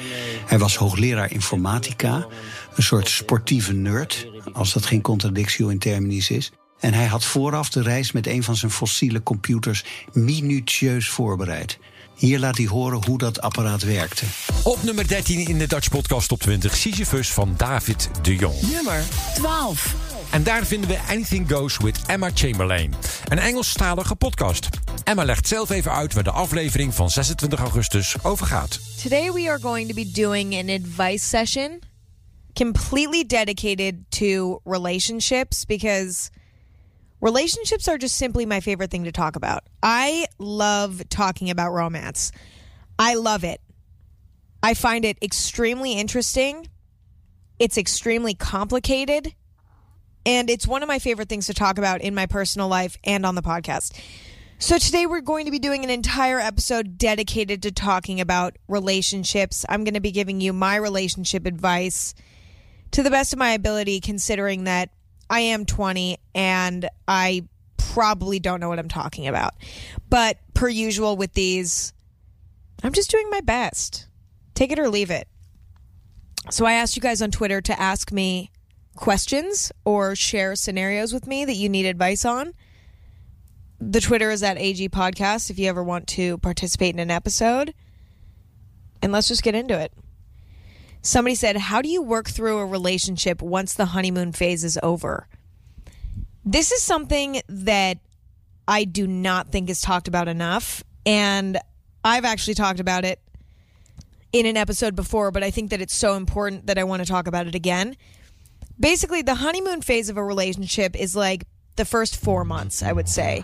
Hij 0.46 0.60
was 0.60 0.76
hoogleraar 0.76 1.32
informatica, 1.32 2.28
een 2.76 2.84
soort 2.84 3.10
sportieve 3.10 3.74
nerd, 3.74 4.28
als 4.54 4.74
dat 4.74 4.86
geen 4.86 5.02
contradictio 5.02 5.68
in 5.68 5.80
terminis 5.80 6.30
is. 6.30 6.52
En 6.80 6.94
hij 6.94 7.06
had 7.06 7.26
vooraf 7.26 7.70
de 7.70 7.82
reis 7.82 8.12
met 8.12 8.28
een 8.28 8.44
van 8.44 8.56
zijn 8.56 8.72
fossiele 8.72 9.24
computers 9.24 9.84
minutieus 10.12 11.10
voorbereid. 11.10 11.80
Hier 12.16 12.40
laat 12.40 12.58
hij 12.58 12.66
horen 12.66 13.06
hoe 13.06 13.18
dat 13.18 13.42
apparaat 13.42 13.84
werkte. 13.84 14.26
Op 14.64 14.84
nummer 14.84 15.08
13 15.08 15.40
in 15.40 15.58
de 15.58 15.68
Dutch 15.68 15.90
Podcast 15.90 16.28
Top 16.28 16.40
20 16.40 16.76
Sisyphus 16.76 17.34
van 17.34 17.54
David 17.58 18.10
de 18.22 18.36
Jong. 18.36 18.62
Nummer 18.62 19.04
12. 19.34 19.96
En 20.32 20.44
daar 20.44 20.66
vinden 20.66 20.90
we 20.90 21.00
Anything 21.10 21.52
Goes 21.52 21.78
with 21.78 22.00
Emma 22.06 22.30
Chamberlain. 22.34 22.94
Een 23.28 23.40
Engelstalige 23.40 24.16
podcast. 24.16 24.70
Emma 25.04 25.26
legt 25.26 25.48
zelf 25.48 25.70
even 25.70 25.92
uit 25.92 26.14
waar 26.14 26.24
de 26.24 26.32
aflevering 26.32 26.94
van 26.94 27.10
26 27.10 27.60
augustus 27.60 28.16
over 28.24 28.46
gaat. 28.46 28.80
Today 29.02 29.32
we 29.32 29.50
are 29.50 29.60
going 29.60 29.88
to 29.88 29.94
be 29.94 30.12
doing 30.12 30.56
an 30.56 30.70
advice 30.70 31.28
session 31.28 31.80
completely 32.54 33.24
dedicated 33.24 33.96
to 34.10 34.60
relationships 34.66 35.66
because 35.66 36.30
relationships 37.22 37.88
are 37.88 37.98
just 37.98 38.18
simply 38.18 38.46
my 38.46 38.60
favorite 38.60 38.92
thing 38.92 39.06
to 39.06 39.12
talk 39.12 39.36
about. 39.36 39.64
I 39.82 40.28
love 40.38 41.08
talking 41.10 41.50
about 41.50 41.72
romance. 41.72 42.32
I 43.00 43.16
love 43.16 43.44
it. 43.44 43.62
I 44.62 44.74
find 44.74 45.06
it 45.06 45.18
extremely 45.22 45.94
interesting. 45.94 46.68
It's 47.60 47.78
extremely 47.78 48.34
complicated. 48.34 49.34
And 50.26 50.50
it's 50.50 50.68
one 50.68 50.84
of 50.84 50.88
my 50.88 51.00
favorite 51.00 51.30
things 51.30 51.48
to 51.48 51.54
talk 51.54 51.78
about 51.78 52.02
in 52.02 52.14
my 52.14 52.26
personal 52.26 52.68
life 52.68 52.98
and 53.04 53.26
on 53.26 53.36
the 53.36 53.42
podcast. 53.42 53.98
So, 54.60 54.80
today 54.80 55.06
we're 55.06 55.22
going 55.22 55.46
to 55.46 55.52
be 55.52 55.60
doing 55.60 55.84
an 55.84 55.92
entire 55.92 56.40
episode 56.40 56.98
dedicated 56.98 57.62
to 57.64 57.72
talking 57.72 58.20
about 58.20 58.58
relationships. 58.68 59.64
I'm 59.70 59.84
going 59.84 59.94
to 59.94 60.00
be 60.00 60.12
giving 60.12 60.42
you 60.42 60.52
my 60.52 60.76
relationship 60.78 61.46
advice 61.46 62.16
to 62.92 63.04
the 63.04 63.12
best 63.12 63.34
of 63.34 63.40
my 63.40 63.52
ability, 63.52 64.02
considering 64.02 64.64
that 64.64 64.90
I 65.30 65.42
am 65.42 65.66
20 65.66 66.18
and 66.34 66.90
I 67.08 67.46
probably 67.78 68.40
don't 68.40 68.60
know 68.60 68.70
what 68.70 68.80
I'm 68.80 68.88
talking 68.88 69.28
about. 69.28 69.54
But, 70.10 70.38
per 70.54 70.70
usual 70.70 71.18
with 71.18 71.34
these, 71.34 71.94
I'm 72.84 72.94
just 72.94 73.12
doing 73.12 73.30
my 73.30 73.42
best. 73.42 74.08
Take 74.54 74.72
it 74.72 74.80
or 74.80 74.90
leave 74.90 75.12
it. 75.12 75.28
So, 76.50 76.66
I 76.66 76.74
asked 76.74 76.96
you 76.96 77.02
guys 77.02 77.22
on 77.22 77.32
Twitter 77.32 77.62
to 77.62 77.80
ask 77.80 78.12
me 78.12 78.52
questions 78.96 79.72
or 79.86 80.16
share 80.16 80.56
scenarios 80.56 81.14
with 81.14 81.28
me 81.28 81.46
that 81.46 81.54
you 81.54 81.70
need 81.70 81.86
advice 81.86 82.26
on 82.26 82.54
the 83.80 84.02
Twitter 84.02 84.32
is 84.32 84.44
at 84.44 84.58
AG 84.58 84.90
Podcast 84.90 85.50
if 85.50 85.60
you 85.60 85.68
ever 85.70 85.84
want 85.84 86.08
to 86.08 86.38
participate 86.40 86.94
in 86.94 87.00
an 87.00 87.12
episode. 87.12 87.74
And 89.02 89.12
let's 89.12 89.28
just 89.28 89.44
get 89.44 89.56
into 89.56 89.80
it. 89.80 89.94
Somebody 91.08 91.36
said, 91.36 91.56
How 91.56 91.82
do 91.82 91.88
you 91.88 92.02
work 92.02 92.28
through 92.28 92.58
a 92.58 92.66
relationship 92.66 93.42
once 93.42 93.74
the 93.74 93.86
honeymoon 93.86 94.34
phase 94.34 94.66
is 94.66 94.78
over? 94.84 95.30
This 96.44 96.74
is 96.74 96.84
something 96.84 97.42
that 97.48 98.00
I 98.68 98.84
do 98.84 99.08
not 99.08 99.48
think 99.48 99.70
is 99.70 99.80
talked 99.80 100.10
about 100.10 100.28
enough. 100.28 100.84
And 101.06 101.60
I've 102.04 102.26
actually 102.26 102.56
talked 102.56 102.82
about 102.82 103.06
it 103.06 103.22
in 104.34 104.46
an 104.46 104.58
episode 104.58 104.98
before, 104.98 105.32
but 105.32 105.44
I 105.44 105.50
think 105.50 105.70
that 105.70 105.80
it's 105.80 105.96
so 105.96 106.16
important 106.16 106.68
that 106.68 106.78
I 106.78 106.84
want 106.84 107.02
to 107.02 107.08
talk 107.08 107.26
about 107.26 107.48
it 107.48 107.56
again. 107.56 107.96
Basically, 108.78 109.22
the 109.22 109.36
honeymoon 109.36 109.82
phase 109.82 110.10
of 110.10 110.18
a 110.18 110.24
relationship 110.24 110.94
is 110.94 111.16
like 111.16 111.46
the 111.78 111.86
first 111.86 112.18
four 112.24 112.46
months, 112.46 112.82
I 112.82 112.92
would 112.92 113.10
say. 113.10 113.44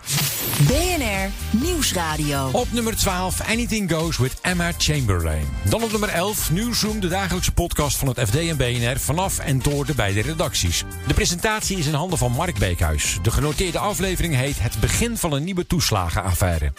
BNR 0.67 1.31
Nieuwsradio. 1.51 2.49
Op 2.51 2.71
nummer 2.71 2.97
12, 2.97 3.41
Anything 3.41 3.91
Goes 3.91 4.17
with 4.17 4.39
Emma 4.41 4.71
Chamberlain. 4.77 5.47
Dan 5.69 5.83
op 5.83 5.91
nummer 5.91 6.09
11, 6.09 6.51
Newsroom, 6.51 6.99
de 6.99 7.07
dagelijkse 7.07 7.51
podcast 7.51 7.97
van 7.97 8.07
het 8.07 8.19
FD 8.19 8.35
en 8.35 8.57
BNR... 8.57 8.99
vanaf 8.99 9.39
en 9.39 9.59
door 9.59 9.85
de 9.85 9.95
beide 9.95 10.21
redacties. 10.21 10.83
De 11.07 11.13
presentatie 11.13 11.77
is 11.77 11.87
in 11.87 11.93
handen 11.93 12.17
van 12.17 12.31
Mark 12.31 12.57
Beekhuis. 12.57 13.17
De 13.21 13.31
genoteerde 13.31 13.79
aflevering 13.79 14.35
heet 14.35 14.61
Het 14.61 14.79
begin 14.79 15.17
van 15.17 15.31
een 15.31 15.43
nieuwe 15.43 15.67
toeslagenaffaire. 15.67 16.73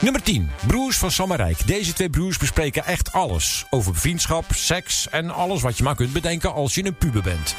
Nummer 0.00 0.22
10, 0.22 0.50
Broers 0.66 0.96
van 0.96 1.10
Sammerijk. 1.10 1.66
Deze 1.66 1.92
twee 1.92 2.10
broers 2.10 2.38
bespreken 2.38 2.84
echt 2.84 3.12
alles. 3.12 3.64
Over 3.70 3.94
vriendschap, 3.96 4.44
seks 4.54 5.08
en 5.08 5.30
alles 5.30 5.62
wat 5.62 5.76
je 5.76 5.82
maar 5.82 5.96
kunt 5.96 6.12
bedenken 6.12 6.54
als 6.54 6.74
je 6.74 6.84
een 6.84 6.96
puber 6.96 7.22
bent. 7.22 7.54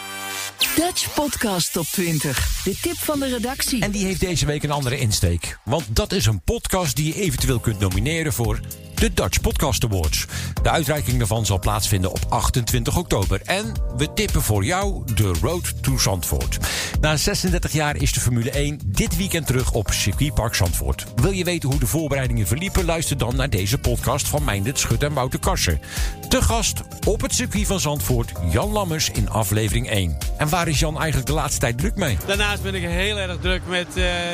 Dutch 0.60 1.14
Podcast 1.14 1.74
Top 1.74 1.86
20. 1.86 2.62
De 2.64 2.80
tip 2.82 2.98
van 2.98 3.20
de 3.20 3.28
redactie. 3.28 3.82
En 3.82 3.92
die 3.92 4.06
heeft 4.06 4.20
deze 4.20 4.46
week 4.46 4.64
een 4.64 4.72
andere 4.72 5.00
insteek. 5.00 5.60
Want 5.64 5.86
dat 5.90 6.12
is 6.12 6.26
een 6.26 6.42
podcast 6.42 6.96
die 6.96 7.06
je 7.06 7.22
eventueel 7.22 7.60
kunt 7.60 7.80
nomineren 7.80 8.34
voor 8.34 8.60
de 9.00 9.14
Dutch 9.14 9.42
Podcast 9.42 9.84
Awards. 9.84 10.26
De 10.62 10.70
uitreiking 10.70 11.18
daarvan 11.18 11.46
zal 11.46 11.60
plaatsvinden 11.60 12.12
op 12.12 12.20
28 12.30 12.98
oktober. 12.98 13.42
En 13.42 13.74
we 13.98 14.14
tippen 14.14 14.42
voor 14.42 14.64
jou 14.64 15.14
de 15.16 15.34
Road 15.42 15.84
to 15.84 15.98
Zandvoort. 15.98 16.58
Na 17.02 17.18
36 17.18 17.72
jaar 17.72 17.96
is 17.96 18.14
de 18.14 18.20
Formule 18.20 18.52
1 18.52 18.80
dit 18.86 19.18
weekend 19.18 19.48
terug 19.48 19.72
op 19.72 19.92
circuitpark 19.92 20.56
Zandvoort. 20.56 21.06
Wil 21.16 21.32
je 21.32 21.44
weten 21.44 21.70
hoe 21.70 21.80
de 21.80 21.88
voorbereidingen 21.88 22.48
verliepen? 22.48 22.86
Luister 22.86 23.18
dan 23.18 23.36
naar 23.36 23.50
deze 23.50 23.78
podcast 23.78 24.28
van 24.28 24.44
Meindert 24.44 24.80
Schut 24.80 25.04
en 25.04 25.14
Wouter 25.14 25.40
Karsen. 25.40 25.82
Te 26.30 26.42
gast 26.42 26.82
op 27.08 27.22
het 27.22 27.34
circuit 27.34 27.68
van 27.68 27.80
Zandvoort, 27.80 28.32
Jan 28.52 28.72
Lammers 28.72 29.10
in 29.10 29.30
aflevering 29.30 29.90
1. 29.90 30.18
En 30.38 30.49
waar 30.50 30.68
is 30.68 30.80
Jan 30.80 30.98
eigenlijk 30.98 31.28
de 31.28 31.34
laatste 31.34 31.60
tijd 31.60 31.78
druk 31.78 31.96
mee? 31.96 32.18
Daarnaast 32.26 32.64
ben 32.64 32.76
ik 32.76 32.84
heel 32.84 33.18
erg 33.18 33.38
druk 33.42 33.62
met 33.68 33.88
uh, 33.88 33.94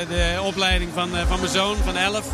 de 0.09 0.39
opleiding 0.41 0.91
van, 0.93 1.15
uh, 1.15 1.27
van 1.27 1.39
mijn 1.39 1.51
zoon 1.51 1.75
van 1.83 1.97
11. 1.97 2.25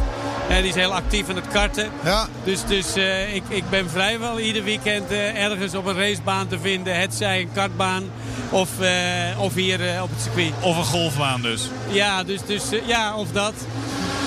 Uh, 0.50 0.58
die 0.58 0.68
is 0.68 0.76
heel 0.76 0.94
actief 0.94 1.30
in 1.30 1.36
het 1.36 1.48
karten. 1.48 1.90
Ja. 2.04 2.28
Dus, 2.44 2.66
dus 2.66 2.96
ik, 3.34 3.44
ik 3.48 3.70
ben 3.70 3.90
vrijwel 3.90 4.40
ieder 4.40 4.64
weekend 4.64 5.12
ergens 5.36 5.76
op 5.76 5.86
een 5.86 5.96
racebaan 5.96 6.48
te 6.48 6.60
vinden. 6.60 7.00
Het 7.00 7.14
zij 7.14 7.42
een 7.42 7.52
kartbaan 7.54 8.04
of, 8.50 8.70
of 9.38 9.54
hier 9.54 9.80
op 10.02 10.10
het 10.10 10.22
circuit. 10.22 10.54
Of 10.62 10.78
een 10.78 10.84
golfbaan 10.84 11.42
dus. 11.42 11.70
Ja, 11.92 12.24
dus, 12.24 12.42
dus, 12.46 12.64
ja 12.86 13.16
of 13.16 13.32
dat. 13.32 13.54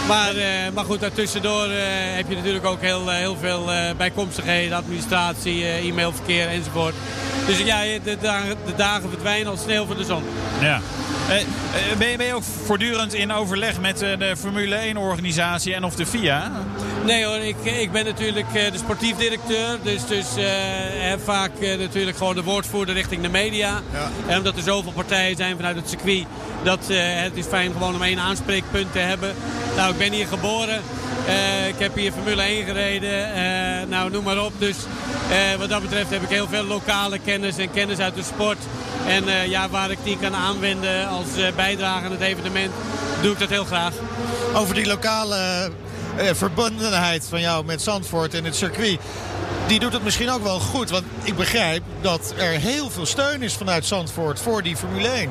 Maar, 0.08 0.36
uh, 0.36 0.44
maar 0.74 0.84
goed, 0.84 1.00
daartussendoor 1.00 1.68
uh, 1.68 1.74
heb 2.14 2.28
je 2.28 2.36
natuurlijk 2.36 2.64
ook 2.64 2.80
heel, 2.80 3.08
uh, 3.08 3.14
heel 3.14 3.36
veel 3.36 3.70
bijkomstigheden, 3.96 4.76
administratie, 4.76 5.64
e-mailverkeer 5.64 6.48
enzovoort. 6.48 6.94
Dus 7.46 7.58
ja, 7.58 7.80
de 8.04 8.16
dagen, 8.20 8.56
de 8.66 8.74
dagen 8.76 9.08
verdwijnen 9.08 9.50
als 9.50 9.60
sneeuw 9.60 9.86
voor 9.86 9.96
de 9.96 10.04
zon. 10.04 10.22
Ja. 10.60 10.80
Ben, 11.98 12.08
je, 12.08 12.16
ben 12.16 12.26
je 12.26 12.34
ook 12.34 12.42
voortdurend 12.64 13.14
in 13.14 13.32
overleg 13.32 13.80
met 13.80 13.98
de 13.98 14.34
Formule 14.38 14.94
1-organisatie 14.94 15.74
en 15.74 15.84
of 15.84 15.94
de 15.94 16.06
FIA? 16.06 16.52
Nee 17.04 17.24
hoor, 17.24 17.36
ik, 17.36 17.56
ik 17.64 17.92
ben 17.92 18.04
natuurlijk 18.04 18.52
de 18.52 18.78
sportief 18.78 19.16
directeur. 19.16 19.78
Dus, 19.82 20.06
dus 20.06 20.26
vaak 21.24 21.50
natuurlijk 21.78 22.16
gewoon 22.16 22.34
de 22.34 22.42
woordvoerder 22.42 22.94
richting 22.94 23.22
de 23.22 23.28
media. 23.28 23.80
Ja. 23.92 24.10
En 24.26 24.38
omdat 24.38 24.56
er 24.56 24.62
zoveel 24.62 24.92
partijen 24.92 25.36
zijn 25.36 25.56
vanuit 25.56 25.76
het 25.76 25.88
circuit, 25.88 26.26
dat 26.62 26.78
het 26.88 27.36
is 27.36 27.46
fijn 27.46 27.72
gewoon 27.72 27.94
om 27.94 28.02
één 28.02 28.18
aanspreekpunt 28.18 28.92
te 28.92 28.98
hebben. 28.98 29.34
Nou, 29.76 29.92
ik 29.92 29.98
ben 29.98 30.12
hier 30.12 30.26
geboren. 30.26 30.82
Uh, 31.28 31.68
ik 31.68 31.74
heb 31.78 31.94
hier 31.94 32.12
Formule 32.12 32.42
1 32.42 32.64
gereden. 32.64 33.28
Uh, 33.28 33.88
nou, 33.88 34.10
noem 34.10 34.24
maar 34.24 34.44
op. 34.44 34.52
Dus 34.58 34.76
uh, 35.30 35.58
wat 35.58 35.68
dat 35.68 35.82
betreft 35.82 36.10
heb 36.10 36.22
ik 36.22 36.28
heel 36.28 36.46
veel 36.48 36.64
lokale 36.64 37.18
kennis 37.18 37.56
en 37.56 37.70
kennis 37.70 37.98
uit 37.98 38.14
de 38.14 38.22
sport. 38.22 38.58
En 39.06 39.48
ja, 39.48 39.68
waar 39.68 39.90
ik 39.90 39.98
die 40.02 40.18
kan 40.18 40.34
aanwenden 40.34 41.08
als 41.08 41.26
bijdrage 41.56 42.04
aan 42.04 42.10
het 42.10 42.20
evenement, 42.20 42.72
doe 43.22 43.32
ik 43.32 43.38
dat 43.38 43.48
heel 43.48 43.64
graag. 43.64 43.92
Over 44.54 44.74
die 44.74 44.86
lokale 44.86 45.70
verbondenheid 46.16 47.26
van 47.28 47.40
jou 47.40 47.64
met 47.64 47.82
Zandvoort 47.82 48.34
en 48.34 48.44
het 48.44 48.56
circuit 48.56 48.98
die 49.66 49.80
doet 49.80 49.92
het 49.92 50.04
misschien 50.04 50.30
ook 50.30 50.42
wel 50.42 50.60
goed. 50.60 50.90
Want 50.90 51.04
ik 51.22 51.36
begrijp 51.36 51.82
dat 52.00 52.34
er 52.36 52.50
heel 52.50 52.90
veel 52.90 53.06
steun 53.06 53.42
is 53.42 53.54
vanuit 53.54 53.86
Zandvoort 53.86 54.40
voor 54.40 54.62
die 54.62 54.76
Formule 54.76 55.08
1. 55.08 55.30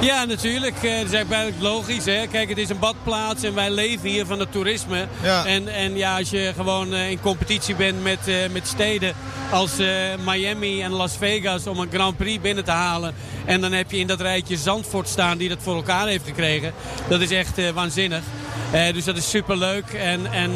Ja, 0.00 0.24
natuurlijk. 0.24 0.74
Dat 0.74 0.90
is 0.90 1.12
eigenlijk 1.12 1.56
logisch. 1.60 2.04
Hè? 2.04 2.26
Kijk, 2.26 2.48
het 2.48 2.58
is 2.58 2.68
een 2.68 2.78
badplaats 2.78 3.42
en 3.42 3.54
wij 3.54 3.70
leven 3.70 4.08
hier 4.08 4.26
van 4.26 4.38
het 4.38 4.52
toerisme. 4.52 5.06
Ja. 5.22 5.46
En, 5.46 5.68
en 5.68 5.96
ja, 5.96 6.18
als 6.18 6.30
je 6.30 6.52
gewoon 6.56 6.94
in 6.94 7.20
competitie 7.20 7.74
bent 7.74 8.02
met, 8.02 8.18
uh, 8.28 8.36
met 8.52 8.66
steden 8.66 9.14
als 9.50 9.80
uh, 9.80 9.88
Miami 10.24 10.82
en 10.82 10.90
Las 10.90 11.16
Vegas 11.16 11.66
om 11.66 11.78
een 11.78 11.90
Grand 11.92 12.16
Prix 12.16 12.42
binnen 12.42 12.64
te 12.64 12.70
halen. 12.70 13.14
En 13.44 13.60
dan 13.60 13.72
heb 13.72 13.90
je 13.90 13.96
in 13.96 14.06
dat 14.06 14.20
rijtje 14.20 14.56
Zandvoort 14.56 15.08
staan 15.08 15.38
die 15.38 15.48
dat 15.48 15.58
voor 15.60 15.74
elkaar 15.74 16.06
heeft 16.06 16.26
gekregen. 16.26 16.72
Dat 17.08 17.20
is 17.20 17.30
echt 17.30 17.58
uh, 17.58 17.70
waanzinnig. 17.70 18.22
Dus 18.92 19.04
dat 19.04 19.16
is 19.16 19.30
superleuk. 19.30 19.92
En, 19.92 20.32
en 20.32 20.50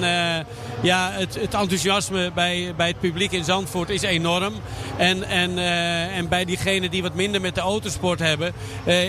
ja, 0.80 1.10
het, 1.12 1.34
het 1.34 1.54
enthousiasme 1.54 2.30
bij, 2.34 2.72
bij 2.76 2.86
het 2.86 3.00
publiek 3.00 3.32
in 3.32 3.44
Zandvoort 3.44 3.90
is 3.90 4.02
enorm. 4.02 4.54
En, 4.96 5.22
en, 5.22 5.50
uh, 5.50 6.16
en 6.16 6.28
bij 6.28 6.44
diegenen 6.44 6.90
die 6.90 7.02
wat 7.02 7.14
minder 7.14 7.40
met 7.40 7.54
de 7.54 7.60
autosport 7.60 8.18
hebben... 8.18 8.52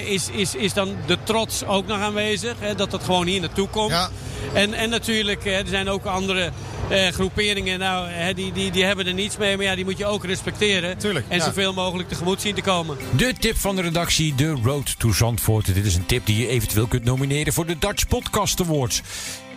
Is, 0.05 0.29
is, 0.29 0.55
is 0.55 0.73
dan 0.73 0.95
de 1.05 1.17
trots 1.23 1.65
ook 1.65 1.87
nog 1.87 1.99
aanwezig. 1.99 2.55
Hè, 2.59 2.75
dat 2.75 2.91
dat 2.91 3.03
gewoon 3.03 3.27
hier 3.27 3.39
naartoe 3.39 3.67
komt. 3.67 3.91
Ja. 3.91 4.09
En, 4.53 4.73
en 4.73 4.89
natuurlijk, 4.89 5.45
er 5.45 5.67
zijn 5.67 5.89
ook 5.89 6.05
andere 6.05 6.51
uh, 6.91 7.07
groeperingen. 7.07 7.79
Nou, 7.79 8.33
die, 8.33 8.51
die, 8.51 8.71
die 8.71 8.83
hebben 8.83 9.07
er 9.07 9.13
niets 9.13 9.37
mee. 9.37 9.55
Maar 9.55 9.65
ja, 9.65 9.75
die 9.75 9.85
moet 9.85 9.97
je 9.97 10.05
ook 10.05 10.25
respecteren. 10.25 10.97
Tuurlijk, 10.97 11.25
en 11.29 11.37
ja. 11.37 11.43
zoveel 11.43 11.73
mogelijk 11.73 12.09
tegemoet 12.09 12.41
zien 12.41 12.55
te 12.55 12.61
komen. 12.61 12.97
De 13.15 13.33
tip 13.39 13.57
van 13.57 13.75
de 13.75 13.81
redactie, 13.81 14.35
de 14.35 14.57
Road 14.63 14.99
to 14.99 15.11
Zandvoort. 15.11 15.73
Dit 15.73 15.85
is 15.85 15.95
een 15.95 16.05
tip 16.05 16.25
die 16.25 16.37
je 16.37 16.47
eventueel 16.47 16.87
kunt 16.87 17.03
nomineren 17.03 17.53
voor 17.53 17.65
de 17.65 17.77
Dutch 17.79 18.07
Podcast 18.07 18.61
Awards. 18.61 19.01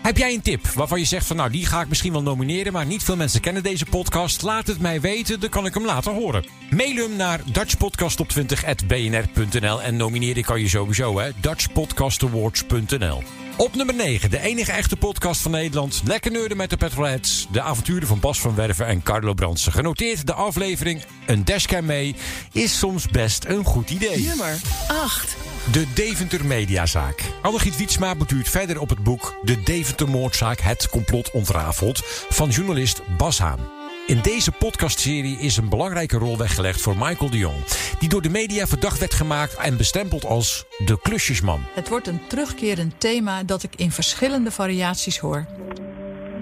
Heb 0.02 0.16
jij 0.16 0.34
een 0.34 0.42
tip 0.42 0.66
waarvan 0.66 0.98
je 0.98 1.04
zegt 1.04 1.26
van 1.26 1.36
nou 1.36 1.50
die 1.50 1.66
ga 1.66 1.80
ik 1.80 1.88
misschien 1.88 2.12
wel 2.12 2.22
nomineren, 2.22 2.72
maar 2.72 2.86
niet 2.86 3.02
veel 3.02 3.16
mensen 3.16 3.40
kennen 3.40 3.62
deze 3.62 3.84
podcast? 3.84 4.42
Laat 4.42 4.66
het 4.66 4.80
mij 4.80 5.00
weten, 5.00 5.40
dan 5.40 5.48
kan 5.48 5.66
ik 5.66 5.74
hem 5.74 5.84
later 5.84 6.12
horen. 6.12 6.44
Mail 6.70 6.96
hem 6.96 7.16
naar 7.16 7.40
dutchpodcastop20.bnr.nl 7.52 9.82
en 9.82 9.96
nomineren 9.96 10.42
kan 10.42 10.60
je 10.60 10.68
sowieso 10.68 11.18
hè, 11.18 11.30
dutchpodcastawards.nl. 11.40 13.22
Op 13.56 13.74
nummer 13.74 13.94
9, 13.94 14.30
de 14.30 14.40
enige 14.40 14.72
echte 14.72 14.96
podcast 14.96 15.40
van 15.40 15.50
Nederland. 15.50 16.02
Lekker 16.04 16.30
neurden 16.30 16.56
met 16.56 16.70
de 16.70 16.76
Petrolheads. 16.76 17.46
De 17.52 17.60
avonturen 17.60 18.08
van 18.08 18.20
Bas 18.20 18.40
van 18.40 18.54
Werven 18.54 18.86
en 18.86 19.02
Carlo 19.02 19.34
Brandsen. 19.34 19.72
Genoteerd 19.72 20.26
de 20.26 20.34
aflevering 20.34 21.04
Een 21.26 21.44
dashcam 21.44 21.84
mee 21.84 22.14
is 22.52 22.78
soms 22.78 23.08
best 23.08 23.44
een 23.44 23.64
goed 23.64 23.90
idee. 23.90 24.18
Nummer 24.18 24.60
8. 24.88 25.36
De 25.70 25.86
Deventer 25.94 26.46
Mediazaak. 26.46 27.22
Annegiet 27.42 27.76
Wietsma 27.76 28.14
beduurt 28.14 28.48
verder 28.48 28.80
op 28.80 28.88
het 28.88 29.02
boek 29.02 29.34
De 29.42 29.62
Deventer 29.62 30.08
Moordzaak 30.08 30.60
Het 30.60 30.88
Complot 30.88 31.30
Ontrafeld 31.30 32.00
van 32.28 32.48
journalist 32.48 33.02
Bas 33.16 33.38
Haan. 33.38 33.58
In 34.06 34.20
deze 34.22 34.52
podcastserie 34.52 35.38
is 35.38 35.56
een 35.56 35.68
belangrijke 35.68 36.18
rol 36.18 36.38
weggelegd 36.38 36.80
voor 36.80 36.96
Michael 36.96 37.30
de 37.30 37.38
Jong, 37.38 37.64
die 37.98 38.08
door 38.08 38.22
de 38.22 38.28
media 38.28 38.66
verdacht 38.66 38.98
werd 38.98 39.14
gemaakt 39.14 39.54
en 39.54 39.76
bestempeld 39.76 40.24
als 40.24 40.64
de 40.84 40.98
klusjesman. 41.02 41.64
Het 41.74 41.88
wordt 41.88 42.06
een 42.06 42.20
terugkerend 42.28 42.94
thema 43.00 43.42
dat 43.42 43.62
ik 43.62 43.76
in 43.76 43.92
verschillende 43.92 44.50
variaties 44.50 45.18
hoor. 45.18 45.46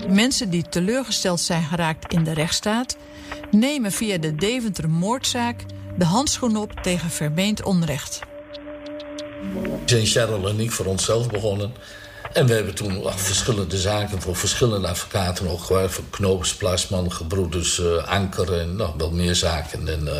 Mensen 0.08 0.50
die 0.50 0.68
teleurgesteld 0.68 1.40
zijn 1.40 1.62
geraakt 1.62 2.12
in 2.12 2.24
de 2.24 2.32
rechtsstaat, 2.32 2.96
nemen 3.50 3.92
via 3.92 4.18
de 4.18 4.34
Deventer 4.34 4.90
moordzaak 4.90 5.64
de 5.98 6.04
handschoen 6.04 6.56
op 6.56 6.72
tegen 6.82 7.10
vermeend 7.10 7.62
onrecht. 7.62 8.28
Zijn 9.84 10.06
Cheryl 10.06 10.48
en 10.48 10.60
ik 10.60 10.70
voor 10.70 10.86
onszelf 10.86 11.28
begonnen. 11.28 11.72
En 12.32 12.46
we 12.46 12.54
hebben 12.54 12.74
toen 12.74 13.02
verschillende 13.16 13.78
zaken 13.78 14.20
voor 14.20 14.36
verschillende 14.36 14.88
advocaten 14.88 15.48
ook 15.48 15.60
gewerkt. 15.60 15.92
Voor 15.92 16.04
Knoops, 16.10 16.54
Plasman, 16.54 17.12
Gebroeders, 17.12 17.78
uh, 17.78 18.08
Anker 18.08 18.60
en 18.60 18.76
nog 18.76 18.94
wel 18.96 19.10
meer 19.10 19.34
zaken. 19.34 19.88
En 19.88 20.04
uh, 20.04 20.12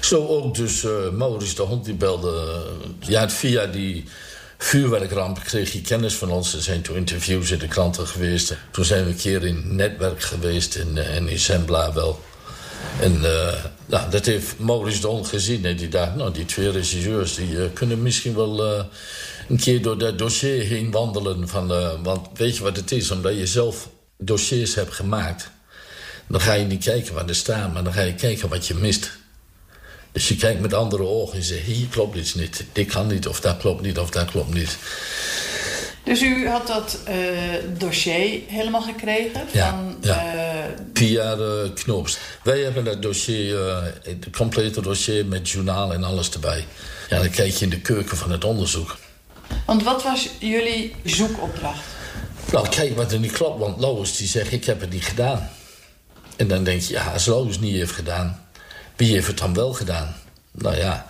zo 0.00 0.26
ook 0.26 0.54
dus 0.54 0.82
uh, 0.82 0.90
Maurice 1.12 1.54
de 1.54 1.62
Hond 1.62 1.84
die 1.84 1.94
belde. 1.94 2.62
ja, 3.00 3.30
via 3.30 3.66
die 3.66 4.04
vuurwerkramp 4.58 5.40
kreeg 5.44 5.72
hij 5.72 5.80
kennis 5.80 6.14
van 6.14 6.30
ons. 6.30 6.54
Er 6.54 6.62
zijn 6.62 6.82
toen 6.82 6.96
interviews 6.96 7.50
in 7.50 7.58
de 7.58 7.68
kranten 7.68 8.06
geweest. 8.06 8.56
Toen 8.70 8.84
zijn 8.84 9.04
we 9.04 9.10
een 9.10 9.16
keer 9.16 9.44
in 9.44 9.76
netwerk 9.76 10.22
geweest 10.22 10.74
in, 10.74 10.98
en 10.98 11.28
in 11.28 11.38
Zembla 11.38 11.92
wel. 11.92 12.20
En 13.00 13.20
nou, 13.88 14.10
dat 14.10 14.26
heeft 14.26 14.58
Maurice 14.58 15.00
de 15.00 15.06
Hond 15.06 15.26
gezien. 15.26 15.64
En 15.64 15.76
die 15.76 15.88
dacht, 15.88 16.14
nou, 16.14 16.32
die 16.32 16.44
twee 16.44 16.70
regisseurs 16.70 17.34
die 17.34 17.70
kunnen 17.70 18.02
misschien 18.02 18.34
wel 18.34 18.86
een 19.48 19.58
keer 19.58 19.82
door 19.82 19.98
dat 19.98 20.18
dossier 20.18 20.62
heen 20.62 20.90
wandelen. 20.90 21.48
Van, 21.48 21.72
uh, 21.72 21.90
want 22.02 22.28
weet 22.34 22.56
je 22.56 22.62
wat 22.62 22.76
het 22.76 22.92
is? 22.92 23.10
Omdat 23.10 23.36
je 23.36 23.46
zelf 23.46 23.88
dossiers 24.18 24.74
hebt 24.74 24.94
gemaakt... 24.94 25.50
dan 26.26 26.40
ga 26.40 26.52
je 26.52 26.64
niet 26.64 26.84
kijken 26.84 27.14
waar 27.14 27.28
er 27.28 27.34
staan... 27.34 27.72
maar 27.72 27.84
dan 27.84 27.92
ga 27.92 28.02
je 28.02 28.14
kijken 28.14 28.48
wat 28.48 28.66
je 28.66 28.74
mist. 28.74 29.10
Dus 30.12 30.28
je 30.28 30.36
kijkt 30.36 30.60
met 30.60 30.74
andere 30.74 31.02
ogen 31.02 31.36
en 31.36 31.44
zegt... 31.44 31.64
hier 31.64 31.86
klopt 31.86 32.16
iets 32.16 32.34
niet, 32.34 32.64
dit 32.72 32.86
kan 32.86 33.06
niet, 33.06 33.28
of 33.28 33.40
dat 33.40 33.56
klopt 33.56 33.82
niet, 33.82 33.98
of 33.98 34.10
dat 34.10 34.30
klopt 34.30 34.54
niet. 34.54 34.78
Dus 36.08 36.22
u 36.22 36.48
had 36.48 36.66
dat 36.66 36.98
uh, 37.08 37.14
dossier 37.78 38.40
helemaal 38.46 38.82
gekregen? 38.82 39.40
Ja, 39.52 39.70
van, 39.70 39.96
ja. 40.00 40.34
Uh, 40.34 40.64
via 40.94 41.36
de 41.36 41.70
Knoops. 41.74 42.18
Wij 42.42 42.60
hebben 42.60 42.84
dat 42.84 43.02
dossier, 43.02 43.56
het 44.02 44.30
complete 44.36 44.80
dossier 44.80 45.26
met 45.26 45.50
journaal 45.50 45.92
en 45.92 46.04
alles 46.04 46.30
erbij. 46.30 46.64
Ja, 47.08 47.18
dan 47.18 47.30
kijk 47.30 47.52
je 47.52 47.64
in 47.64 47.70
de 47.70 47.80
keuken 47.80 48.16
van 48.16 48.30
het 48.30 48.44
onderzoek. 48.44 48.96
Want 49.66 49.82
wat 49.82 50.02
was 50.02 50.28
jullie 50.38 50.94
zoekopdracht? 51.04 51.82
Nou, 52.52 52.68
kijk 52.68 52.96
wat 52.96 53.12
er 53.12 53.18
niet 53.18 53.32
klopt. 53.32 53.58
Want 53.58 53.80
Lois 53.80 54.16
die 54.16 54.28
zegt, 54.28 54.52
ik 54.52 54.64
heb 54.64 54.80
het 54.80 54.90
niet 54.90 55.04
gedaan. 55.04 55.50
En 56.36 56.48
dan 56.48 56.64
denk 56.64 56.80
je, 56.80 56.92
ja, 56.92 57.12
als 57.12 57.26
Lois 57.26 57.58
niet 57.58 57.74
heeft 57.74 57.92
gedaan... 57.92 58.46
wie 58.96 59.12
heeft 59.12 59.26
het 59.26 59.38
dan 59.38 59.54
wel 59.54 59.72
gedaan? 59.72 60.16
Nou 60.58 60.76
ja, 60.76 61.06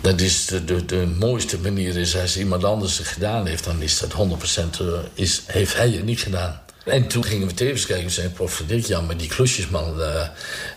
dat 0.00 0.20
is 0.20 0.46
de, 0.46 0.64
de, 0.64 0.84
de 0.84 1.14
mooiste 1.18 1.58
manier 1.58 1.96
is... 1.96 2.16
als 2.16 2.38
iemand 2.38 2.64
anders 2.64 2.98
het 2.98 3.06
gedaan 3.06 3.46
heeft... 3.46 3.64
dan 3.64 3.82
is 3.82 3.98
dat 3.98 4.12
100% 4.12 4.82
is, 5.14 5.42
heeft 5.46 5.76
hij 5.76 5.90
het 5.90 6.04
niet 6.04 6.20
gedaan. 6.20 6.60
En 6.84 7.08
toen 7.08 7.24
gingen 7.24 7.46
we 7.46 7.54
tevens 7.54 7.86
kijken 7.86 8.04
en 8.04 8.10
zeiden... 8.10 8.36
prof, 8.36 8.64
ja, 8.66 9.00
maar 9.00 9.16
die 9.16 9.28
klusjesman, 9.28 9.98
uh, 9.98 10.28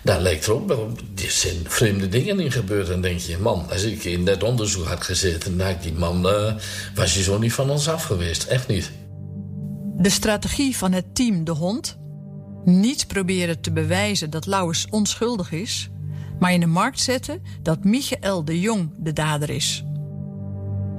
daar 0.03 0.21
lijkt 0.21 0.45
er 0.45 0.53
ook 0.53 0.67
wel... 0.67 0.91
er 1.15 1.31
zijn 1.31 1.55
vreemde 1.63 2.09
dingen 2.09 2.39
in 2.39 2.51
gebeurd. 2.51 2.89
En 2.89 3.01
denk 3.01 3.19
je, 3.19 3.37
man, 3.37 3.69
als 3.69 3.83
ik 3.83 4.03
in 4.03 4.25
dat 4.25 4.43
onderzoek 4.43 4.85
had 4.85 5.03
gezeten... 5.03 5.57
dan 5.57 5.67
had 5.67 5.83
die 5.83 5.93
man, 5.93 6.27
uh, 6.27 6.53
was 6.95 7.13
hij 7.13 7.23
zo 7.23 7.37
niet 7.37 7.53
van 7.53 7.69
ons 7.69 7.89
af 7.89 8.03
geweest. 8.03 8.43
Echt 8.43 8.67
niet. 8.67 8.91
De 9.97 10.09
strategie 10.09 10.77
van 10.77 10.91
het 10.91 11.15
team 11.15 11.43
De 11.43 11.51
Hond... 11.51 11.97
niet 12.63 13.07
proberen 13.07 13.61
te 13.61 13.71
bewijzen 13.71 14.29
dat 14.29 14.45
Lauwers 14.45 14.85
onschuldig 14.89 15.51
is... 15.51 15.89
maar 16.43 16.53
in 16.53 16.59
de 16.59 16.65
markt 16.65 16.99
zetten 16.99 17.41
dat 17.61 17.83
Michael 17.83 18.45
de 18.45 18.59
Jong 18.59 18.89
de 18.97 19.13
dader 19.13 19.49
is... 19.49 19.83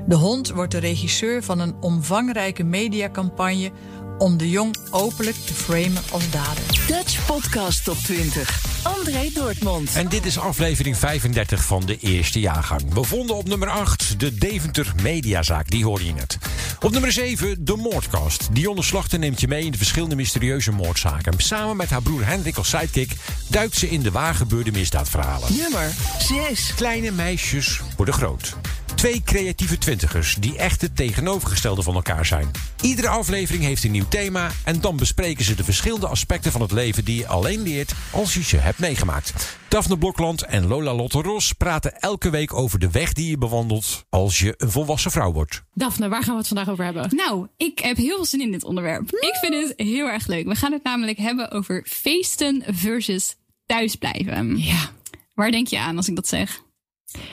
De 0.07 0.15
Hond 0.15 0.51
wordt 0.51 0.73
de 0.73 0.79
regisseur 0.79 1.43
van 1.43 1.61
een 1.61 1.75
omvangrijke 1.81 2.63
mediacampagne 2.63 3.71
om 4.19 4.37
de 4.37 4.51
jong 4.51 4.77
openlijk 4.91 5.37
te 5.37 5.55
framen 5.55 6.03
als 6.11 6.31
dader. 6.31 6.63
Dutch 6.87 7.27
Podcast 7.27 7.85
Top 7.85 7.97
20. 7.97 8.63
André 8.83 9.31
Dortmund. 9.35 9.95
En 9.95 10.09
dit 10.09 10.25
is 10.25 10.39
aflevering 10.39 10.97
35 10.97 11.65
van 11.65 11.87
de 11.87 11.99
eerste 11.99 12.41
jaargang. 12.41 12.95
We 12.95 13.03
vonden 13.03 13.37
op 13.37 13.49
nummer 13.49 13.69
8 13.69 14.21
de 14.21 14.35
Deventer 14.35 14.93
Mediazaak, 15.03 15.71
die 15.71 15.85
hoorde 15.85 16.05
je 16.05 16.13
net. 16.13 16.39
Op 16.81 16.91
nummer 16.91 17.13
7 17.13 17.65
de 17.65 17.77
Moordcast. 17.77 18.49
Dionne 18.53 18.83
Slachter 18.83 19.19
neemt 19.19 19.41
je 19.41 19.49
mee 19.49 19.65
in 19.65 19.71
de 19.71 19.79
verschillende 19.79 20.17
mysterieuze 20.17 20.73
moordzaken. 20.73 21.35
Samen 21.37 21.77
met 21.77 21.91
haar 21.91 22.03
broer 22.03 22.27
Hendrik 22.27 22.57
als 22.57 22.69
sidekick 22.69 23.17
duikt 23.49 23.77
ze 23.77 23.91
in 23.91 24.03
de 24.03 24.11
waargebeurde 24.11 24.73
misdaadverhalen. 24.73 25.57
Nummer 25.57 25.93
6. 26.19 26.75
Kleine 26.75 27.11
meisjes 27.11 27.81
worden 27.97 28.15
groot. 28.15 28.57
Twee 28.95 29.23
creatieve 29.23 29.79
twintigers 29.79 30.35
die 30.35 30.59
echt 30.59 30.81
het 30.81 30.97
tegenovergestelde 30.97 31.83
van 31.83 31.95
elkaar 31.95 32.27
zijn. 32.27 32.51
Iedere 32.83 33.09
aflevering 33.09 33.65
heeft 33.65 33.85
een 33.85 33.91
nieuw 33.91 34.09
thema 34.09 34.51
en 34.65 34.81
dan 34.81 34.97
bespreken 34.97 35.45
ze 35.45 35.55
de 35.55 35.65
verschillende 35.65 36.07
aspecten 36.07 36.53
van 36.53 36.61
het 36.61 36.73
leven 36.73 37.05
die 37.05 37.19
je 37.19 37.27
alleen 37.27 37.63
leert 37.63 37.93
als 38.13 38.35
je 38.35 38.43
ze 38.43 38.57
hebt 38.57 38.79
meegemaakt. 38.79 39.59
Daphne 39.69 39.99
Blokland 39.99 40.43
en 40.43 40.67
Lola 40.67 40.95
Lotte 40.95 41.23
Ros 41.23 41.53
praten 41.53 42.01
elke 42.01 42.31
week 42.31 42.55
over 42.55 42.79
de 42.79 42.91
weg 42.91 43.13
die 43.13 43.31
je 43.31 43.39
bewandelt 43.39 44.05
als 44.09 44.39
je 44.39 44.55
een 44.57 44.71
volwassen 44.71 45.11
vrouw 45.11 45.33
wordt. 45.33 45.63
Daphne, 45.73 46.09
waar 46.09 46.23
gaan 46.23 46.33
we 46.33 46.39
het 46.39 46.49
vandaag 46.49 46.69
over 46.69 46.85
hebben? 46.85 47.17
Nou, 47.17 47.49
ik 47.57 47.79
heb 47.79 47.97
heel 47.97 48.17
veel 48.17 48.25
zin 48.25 48.41
in 48.41 48.53
dit 48.53 48.65
onderwerp. 48.65 49.11
Ik 49.11 49.39
vind 49.41 49.55
het 49.55 49.73
heel 49.77 50.07
erg 50.07 50.27
leuk. 50.27 50.47
We 50.47 50.55
gaan 50.55 50.73
het 50.73 50.85
namelijk 50.85 51.19
hebben 51.19 51.51
over 51.51 51.87
feesten 51.89 52.63
versus 52.67 53.37
thuisblijven. 53.67 54.59
Ja. 54.59 54.91
Waar 55.35 55.51
denk 55.51 55.67
je 55.67 55.79
aan 55.79 55.97
als 55.97 56.09
ik 56.09 56.15
dat 56.15 56.29
zeg? 56.29 56.63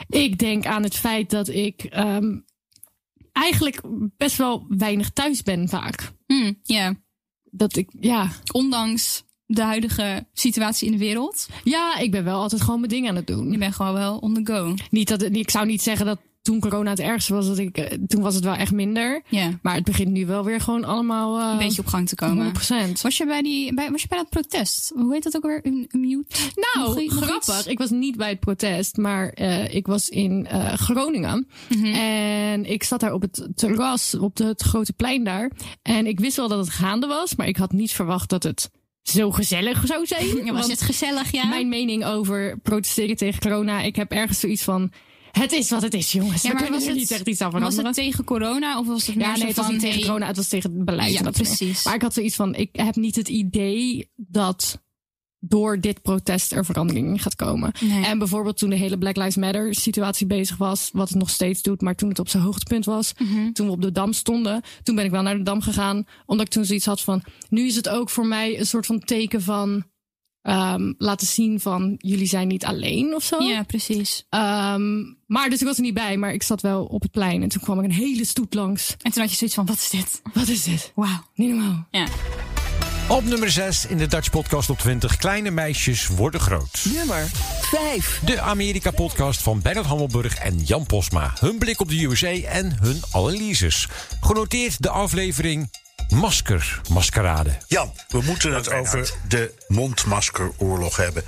Ik 0.08 0.38
denk 0.38 0.66
aan 0.66 0.82
het 0.82 0.96
feit 0.96 1.30
dat 1.30 1.48
ik 1.48 1.88
um, 1.96 2.44
eigenlijk 3.32 3.80
best 4.16 4.36
wel 4.36 4.66
weinig 4.68 5.10
thuis 5.10 5.42
ben 5.42 5.68
vaak. 5.68 6.12
Hmm, 6.26 6.58
ja. 6.62 6.94
Dat 7.50 7.76
ik, 7.76 7.90
ja. 8.00 8.30
Ondanks 8.52 9.24
de 9.46 9.62
huidige 9.62 10.26
situatie 10.32 10.86
in 10.86 10.92
de 10.92 10.98
wereld. 10.98 11.48
Ja, 11.64 11.96
ik 11.96 12.10
ben 12.10 12.24
wel 12.24 12.40
altijd 12.40 12.62
gewoon 12.62 12.78
mijn 12.78 12.92
ding 12.92 13.08
aan 13.08 13.16
het 13.16 13.26
doen. 13.26 13.50
Je 13.52 13.58
bent 13.58 13.74
gewoon 13.74 13.92
wel 13.92 14.18
on 14.18 14.34
the 14.34 14.52
go. 14.52 14.74
Niet 14.90 15.08
dat, 15.08 15.22
ik 15.22 15.50
zou 15.50 15.66
niet 15.66 15.82
zeggen 15.82 16.06
dat 16.06 16.18
toen 16.42 16.60
corona 16.60 16.90
het 16.90 17.00
ergste 17.00 17.34
was, 17.34 17.46
dat 17.46 17.58
ik, 17.58 17.78
eh, 17.78 17.98
toen 18.06 18.22
was 18.22 18.34
het 18.34 18.44
wel 18.44 18.54
echt 18.54 18.72
minder. 18.72 19.22
Maar 19.62 19.74
het 19.74 19.84
begint 19.84 20.10
nu 20.10 20.26
wel 20.26 20.44
weer 20.44 20.60
gewoon 20.60 20.84
allemaal... 20.84 21.38
Uh, 21.38 21.50
een 21.52 21.58
beetje 21.58 21.80
op 21.80 21.86
gang 21.86 22.08
te 22.08 22.14
komen. 22.14 22.52
100%. 22.96 23.00
Was 23.02 23.16
je 23.16 23.26
bij, 23.26 23.42
die, 23.42 23.74
bij, 23.74 23.90
was 23.90 24.02
je 24.02 24.08
bij 24.08 24.18
dat 24.18 24.28
protest? 24.28 24.92
Hoe 24.94 25.12
heet 25.12 25.22
dat 25.22 25.36
ook 25.36 25.42
weer? 25.42 25.60
Een, 25.62 25.88
mute? 25.90 26.36
Nou, 26.54 27.04
nog, 27.04 27.22
grappig. 27.22 27.66
Ik 27.66 27.78
was 27.78 27.90
niet 27.90 28.16
bij 28.16 28.28
het 28.28 28.40
protest, 28.40 28.96
maar 28.96 29.32
uh, 29.40 29.74
ik 29.74 29.86
was 29.86 30.08
in 30.08 30.48
uh, 30.52 30.72
Groningen. 30.72 31.48
Mm 31.68 31.82
-hmm. 31.82 31.94
En 31.94 32.64
ik 32.64 32.82
zat 32.82 33.00
daar 33.00 33.12
op 33.12 33.22
het 33.22 33.48
terras, 33.54 34.14
op 34.14 34.36
de, 34.36 34.44
het 34.44 34.62
grote 34.62 34.92
plein 34.92 35.24
daar. 35.24 35.50
En 35.82 36.06
ik 36.06 36.20
wist 36.20 36.36
wel 36.36 36.48
dat 36.48 36.58
het 36.58 36.74
gaande 36.74 37.06
was, 37.06 37.34
maar 37.34 37.46
ik 37.48 37.56
had 37.56 37.72
niet 37.72 37.92
verwacht 37.92 38.28
dat 38.28 38.42
het 38.42 38.70
zo 39.02 39.30
gezellig 39.30 39.86
zou 39.86 40.06
zijn. 40.06 40.20
Ja, 40.44 40.52
was 40.52 40.66
het 40.66 40.82
gezellig, 40.82 41.30
ja? 41.30 41.46
Mijn 41.46 41.68
mening 41.68 42.04
over 42.04 42.58
protesteren 42.58 43.16
tegen 43.16 43.40
corona. 43.40 43.80
Ik 43.80 43.96
heb 43.96 44.10
ergens 44.10 44.40
zoiets 44.40 44.62
van... 44.62 44.92
Het 45.32 45.52
is 45.52 45.70
wat 45.70 45.82
het 45.82 45.94
is, 45.94 46.12
jongens. 46.12 46.42
Ja, 46.42 46.52
maar 46.52 46.70
was 46.70 46.86
het, 46.86 46.94
niet 46.94 47.10
echt 47.10 47.28
iets 47.28 47.40
aan 47.40 47.50
veranderen. 47.50 47.84
Was 47.84 47.96
het 47.96 48.04
tegen 48.04 48.24
corona 48.24 48.78
of 48.78 48.86
was 48.86 49.06
het 49.06 49.16
meer 49.16 49.26
Ja, 49.26 49.36
nee, 49.36 49.46
het 49.46 49.56
was 49.56 49.68
niet 49.68 49.80
tegen 49.80 49.96
hey, 49.98 50.06
corona. 50.06 50.26
Het 50.26 50.36
was 50.36 50.48
tegen 50.48 50.72
het 50.74 50.84
beleid. 50.84 51.12
Ja, 51.12 51.22
dat 51.22 51.32
precies. 51.32 51.84
Maar 51.84 51.94
ik 51.94 52.02
had 52.02 52.14
zoiets 52.14 52.34
van, 52.36 52.54
ik 52.54 52.68
heb 52.72 52.96
niet 52.96 53.16
het 53.16 53.28
idee 53.28 54.10
dat 54.16 54.82
door 55.44 55.80
dit 55.80 56.02
protest 56.02 56.52
er 56.52 56.64
verandering 56.64 57.08
in 57.08 57.18
gaat 57.18 57.34
komen. 57.36 57.72
Nee. 57.80 58.04
En 58.04 58.18
bijvoorbeeld 58.18 58.58
toen 58.58 58.70
de 58.70 58.76
hele 58.76 58.98
Black 58.98 59.16
Lives 59.16 59.36
Matter 59.36 59.74
situatie 59.74 60.26
bezig 60.26 60.56
was, 60.56 60.90
wat 60.92 61.08
het 61.08 61.18
nog 61.18 61.30
steeds 61.30 61.62
doet, 61.62 61.80
maar 61.80 61.94
toen 61.94 62.08
het 62.08 62.18
op 62.18 62.28
zijn 62.28 62.42
hoogtepunt 62.42 62.84
was, 62.84 63.12
Mhm. 63.18 63.52
toen 63.52 63.66
we 63.66 63.72
op 63.72 63.82
de 63.82 63.92
Dam 63.92 64.12
stonden, 64.12 64.62
toen 64.82 64.94
ben 64.94 65.04
ik 65.04 65.10
wel 65.10 65.22
naar 65.22 65.36
de 65.36 65.42
Dam 65.42 65.60
gegaan, 65.60 66.04
omdat 66.26 66.46
ik 66.46 66.52
toen 66.52 66.64
zoiets 66.64 66.86
had 66.86 67.00
van, 67.00 67.22
nu 67.48 67.66
is 67.66 67.76
het 67.76 67.88
ook 67.88 68.10
voor 68.10 68.26
mij 68.26 68.58
een 68.58 68.66
soort 68.66 68.86
van 68.86 69.00
teken 69.00 69.42
van, 69.42 69.84
um, 70.42 70.94
laten 70.98 71.26
zien 71.26 71.60
van, 71.60 71.94
jullie 71.98 72.26
zijn 72.26 72.48
niet 72.48 72.64
alleen 72.64 73.14
of 73.14 73.22
zo. 73.22 73.42
Ja, 73.42 73.62
precies. 73.62 74.26
Um, 74.30 75.16
maar 75.26 75.50
dus 75.50 75.60
ik 75.60 75.66
was 75.66 75.76
er 75.76 75.82
niet 75.82 75.94
bij, 75.94 76.16
maar 76.16 76.32
ik 76.32 76.42
zat 76.42 76.60
wel 76.60 76.84
op 76.84 77.02
het 77.02 77.10
plein 77.10 77.42
en 77.42 77.48
toen 77.48 77.62
kwam 77.62 77.78
ik 77.78 77.84
een 77.84 77.92
hele 77.92 78.24
stoet 78.24 78.54
langs. 78.54 78.94
En 79.02 79.12
toen 79.12 79.22
had 79.22 79.30
je 79.30 79.36
zoiets 79.36 79.56
van, 79.56 79.66
wat 79.66 79.76
is 79.76 79.90
dit? 79.90 80.22
Wat 80.34 80.48
is 80.48 80.62
dit? 80.62 80.92
Wauw. 80.94 81.24
Niet 81.34 81.48
normaal. 81.48 81.86
Ja. 81.90 82.06
Op 83.08 83.24
nummer 83.24 83.50
6 83.50 83.86
in 83.86 83.98
de 83.98 84.06
Dutch 84.06 84.30
Podcast 84.30 84.70
op 84.70 84.78
20. 84.78 85.16
Kleine 85.16 85.50
meisjes 85.50 86.06
worden 86.06 86.40
groot. 86.40 86.84
Nummer 86.94 87.28
5. 87.60 88.20
De 88.24 88.40
Amerika-podcast 88.40 89.42
van 89.42 89.60
Bernard 89.62 89.86
Hammelburg 89.86 90.34
en 90.34 90.58
Jan 90.58 90.86
Posma. 90.86 91.32
Hun 91.40 91.58
blik 91.58 91.80
op 91.80 91.88
de 91.88 92.04
USA 92.04 92.32
en 92.32 92.76
hun 92.80 93.02
analyses. 93.10 93.88
Genoteerd 94.20 94.82
de 94.82 94.88
aflevering 94.88 95.70
Masker, 96.14 96.80
Maskerade. 96.90 97.56
Jan, 97.66 97.92
we 98.08 98.22
moeten 98.22 98.54
het 98.54 98.72
over 98.72 99.12
de 99.28 99.54
mondmaskeroorlog 99.68 100.96
hebben. 100.96 101.24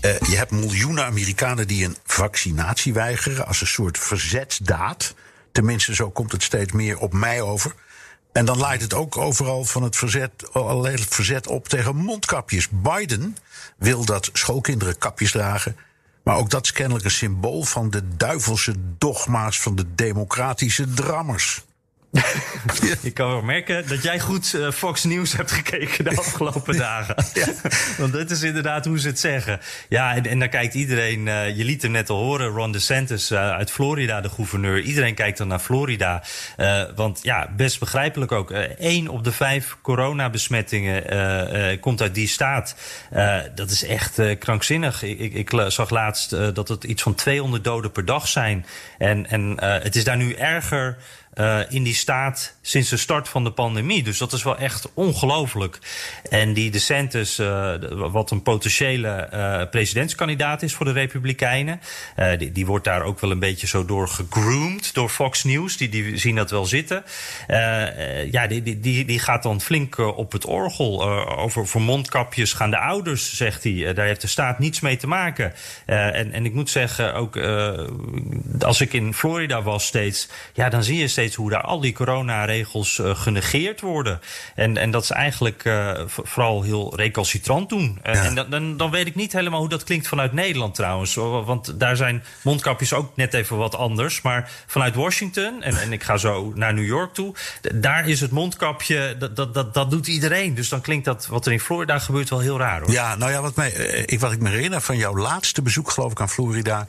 Uh, 0.00 0.18
je 0.18 0.36
hebt 0.36 0.50
miljoenen 0.50 1.04
Amerikanen 1.04 1.66
die 1.66 1.84
een 1.84 1.96
vaccinatie 2.04 2.92
weigeren 2.92 3.46
als 3.46 3.60
een 3.60 3.66
soort 3.66 3.98
verzetsdaad. 3.98 5.14
Tenminste, 5.52 5.94
zo 5.94 6.10
komt 6.10 6.32
het 6.32 6.42
steeds 6.42 6.72
meer 6.72 6.98
op 6.98 7.12
mij 7.12 7.40
over. 7.40 7.74
En 8.32 8.44
dan 8.44 8.58
leidt 8.58 8.82
het 8.82 8.94
ook 8.94 9.16
overal 9.16 9.64
van 9.64 9.82
het 9.82 9.96
verzet, 9.96 10.52
al 10.52 10.84
het 10.84 11.06
verzet 11.08 11.46
op 11.46 11.68
tegen 11.68 11.96
mondkapjes. 11.96 12.68
Biden 12.70 13.36
wil 13.76 14.04
dat 14.04 14.30
schoolkinderen 14.32 14.98
kapjes 14.98 15.30
dragen. 15.30 15.76
Maar 16.22 16.36
ook 16.36 16.50
dat 16.50 16.64
is 16.64 16.72
kennelijk 16.72 17.04
een 17.04 17.10
symbool 17.10 17.62
van 17.62 17.90
de 17.90 18.16
duivelse 18.16 18.74
dogma's 18.98 19.60
van 19.60 19.74
de 19.74 19.94
democratische 19.94 20.94
drammers. 20.94 21.62
Ik 23.02 23.14
kan 23.14 23.28
wel 23.28 23.42
merken 23.42 23.88
dat 23.88 24.02
jij 24.02 24.20
goed 24.20 24.54
eh, 24.54 24.70
Fox 24.70 25.04
News 25.04 25.32
hebt 25.32 25.52
gekeken 25.52 26.04
de 26.04 26.16
afgelopen 26.16 26.76
dagen. 26.88 27.14
Want 27.98 28.12
dat 28.12 28.30
is 28.30 28.42
inderdaad 28.42 28.84
hoe 28.84 28.98
ze 28.98 29.06
het 29.08 29.20
zeggen. 29.20 29.60
Ja, 29.88 30.14
en, 30.14 30.26
en 30.26 30.38
dan 30.38 30.48
kijkt 30.48 30.74
iedereen. 30.74 31.28
eh, 31.28 31.56
je 31.56 31.64
liet 31.64 31.82
hem 31.82 31.90
net 31.90 32.10
al 32.10 32.16
horen, 32.16 32.46
Ron 32.46 32.72
DeSantis 32.72 33.30
uh, 33.30 33.50
uit 33.50 33.70
Florida, 33.70 34.20
de 34.20 34.28
gouverneur. 34.28 34.80
Iedereen 34.80 35.14
kijkt 35.14 35.38
dan 35.38 35.48
naar 35.48 35.58
Florida. 35.58 36.22
Uh, 36.56 36.82
want 36.94 37.20
ja, 37.22 37.48
best 37.56 37.78
begrijpelijk 37.78 38.32
ook. 38.32 38.52
Eén 38.78 39.08
op 39.08 39.24
de 39.24 39.32
vijf 39.32 39.76
coronabesmettingen 39.82 41.80
komt 41.80 42.02
uit 42.02 42.14
die 42.14 42.28
staat. 42.28 42.76
dat 43.54 43.70
is 43.70 43.84
echt 43.84 44.20
krankzinnig. 44.38 45.02
Ik, 45.02 45.18
ik, 45.18 45.34
ik 45.34 45.64
zag 45.68 45.90
laatst 45.90 46.30
dat 46.30 46.68
het 46.68 46.84
iets 46.84 47.02
van 47.02 47.14
200 47.14 47.64
doden 47.64 47.92
per 47.92 48.04
dag 48.04 48.28
zijn. 48.28 48.66
En, 48.98 49.30
en 49.30 49.64
het 49.64 49.96
is 49.96 50.04
daar 50.04 50.16
nu 50.16 50.32
erger. 50.32 50.96
Uh, 51.34 51.72
in 51.72 51.84
die 51.84 51.94
staat 51.94 52.53
sinds 52.66 52.88
de 52.88 52.96
start 52.96 53.28
van 53.28 53.44
de 53.44 53.50
pandemie. 53.50 54.02
Dus 54.02 54.18
dat 54.18 54.32
is 54.32 54.42
wel 54.42 54.58
echt 54.58 54.88
ongelooflijk. 54.94 55.78
En 56.30 56.52
die 56.52 56.70
DeSantis, 56.70 57.38
uh, 57.38 57.74
wat 57.90 58.30
een 58.30 58.42
potentiële 58.42 59.28
uh, 59.32 59.70
presidentskandidaat 59.70 60.62
is 60.62 60.74
voor 60.74 60.86
de 60.86 60.92
Republikeinen... 60.92 61.80
Die, 62.38 62.52
die, 62.52 62.66
wordt 62.66 62.84
daar 62.84 63.02
ook 63.02 63.20
wel 63.20 63.30
een 63.30 63.38
beetje 63.38 63.66
zo 63.66 63.84
door 63.84 64.08
gegroomd 64.08 64.94
door 64.94 65.08
Fox 65.08 65.44
News. 65.44 65.76
Die, 65.76 65.88
die 65.88 66.16
zien 66.16 66.34
dat 66.34 66.50
wel 66.50 66.64
zitten. 66.64 67.04
ja, 68.30 68.46
die, 68.46 68.80
die, 68.80 69.04
die 69.04 69.18
gaat 69.18 69.42
dan 69.42 69.60
flink 69.60 69.98
op 69.98 70.32
het 70.32 70.46
orgel. 70.46 71.02
over 71.36 71.66
voor 71.66 71.80
mondkapjes 71.80 72.52
gaan 72.52 72.70
de 72.70 72.78
ouders, 72.78 73.36
zegt 73.36 73.64
hij. 73.64 73.94
daar 73.94 74.06
heeft 74.06 74.20
de 74.20 74.26
staat 74.26 74.58
niets 74.58 74.80
mee 74.80 74.96
te 74.96 75.06
maken. 75.06 75.52
en, 75.86 76.32
en 76.32 76.44
ik 76.44 76.52
moet 76.52 76.70
zeggen, 76.70 77.14
ook 77.14 77.36
als 78.58 78.80
ik 78.80 78.92
in 78.92 79.14
Florida 79.14 79.62
was 79.62 79.86
steeds... 79.86 80.28
ja, 80.52 80.68
dan 80.68 80.84
zie 80.84 80.98
je 80.98 81.08
steeds 81.08 81.34
hoe 81.34 81.50
daar 81.50 81.62
al 81.62 81.80
die 81.80 81.92
coronaregels 82.62 82.98
uh, 82.98 83.16
genegeerd 83.16 83.80
worden. 83.80 84.20
En, 84.54 84.76
en 84.76 84.90
dat 84.90 85.02
is 85.02 85.10
eigenlijk 85.10 85.64
uh, 85.64 86.00
vooral 86.06 86.62
heel 86.62 86.96
recalcitrant 86.96 87.68
doen. 87.68 87.98
Ja. 88.02 88.12
En 88.12 88.34
dan, 88.34 88.50
dan, 88.50 88.76
dan 88.76 88.90
weet 88.90 89.06
ik 89.06 89.14
niet 89.14 89.32
helemaal 89.32 89.60
hoe 89.60 89.68
dat 89.68 89.84
klinkt 89.84 90.08
vanuit 90.08 90.32
Nederland 90.32 90.74
trouwens. 90.74 91.14
Want 91.14 91.80
daar 91.80 91.96
zijn 91.96 92.22
mondkapjes 92.42 92.92
ook 92.92 93.16
net 93.16 93.34
even 93.34 93.56
wat 93.56 93.74
anders. 93.74 94.22
Maar 94.22 94.50
vanuit 94.66 94.94
Washington, 94.94 95.62
en, 95.62 95.80
en 95.80 95.92
ik 95.92 96.02
ga 96.02 96.16
zo 96.16 96.52
naar 96.54 96.74
New 96.74 96.86
York 96.86 97.14
toe... 97.14 97.34
daar 97.74 98.08
is 98.08 98.20
het 98.20 98.30
mondkapje, 98.30 99.16
dat, 99.18 99.36
dat, 99.36 99.54
dat, 99.54 99.74
dat 99.74 99.90
doet 99.90 100.06
iedereen. 100.06 100.54
Dus 100.54 100.68
dan 100.68 100.80
klinkt 100.80 101.04
dat 101.04 101.26
wat 101.26 101.46
er 101.46 101.52
in 101.52 101.60
Florida 101.60 101.98
gebeurt 101.98 102.30
wel 102.30 102.40
heel 102.40 102.58
raar 102.58 102.80
hoor. 102.80 102.90
Ja, 102.90 103.14
nou 103.14 103.30
ja, 103.30 103.40
wat, 103.40 103.56
mij, 103.56 103.70
ik, 104.06 104.20
wat 104.20 104.32
ik 104.32 104.40
me 104.40 104.48
herinner 104.48 104.80
van 104.80 104.96
jouw 104.96 105.16
laatste 105.16 105.62
bezoek 105.62 105.90
geloof 105.90 106.10
ik 106.10 106.20
aan 106.20 106.28
Florida 106.28 106.86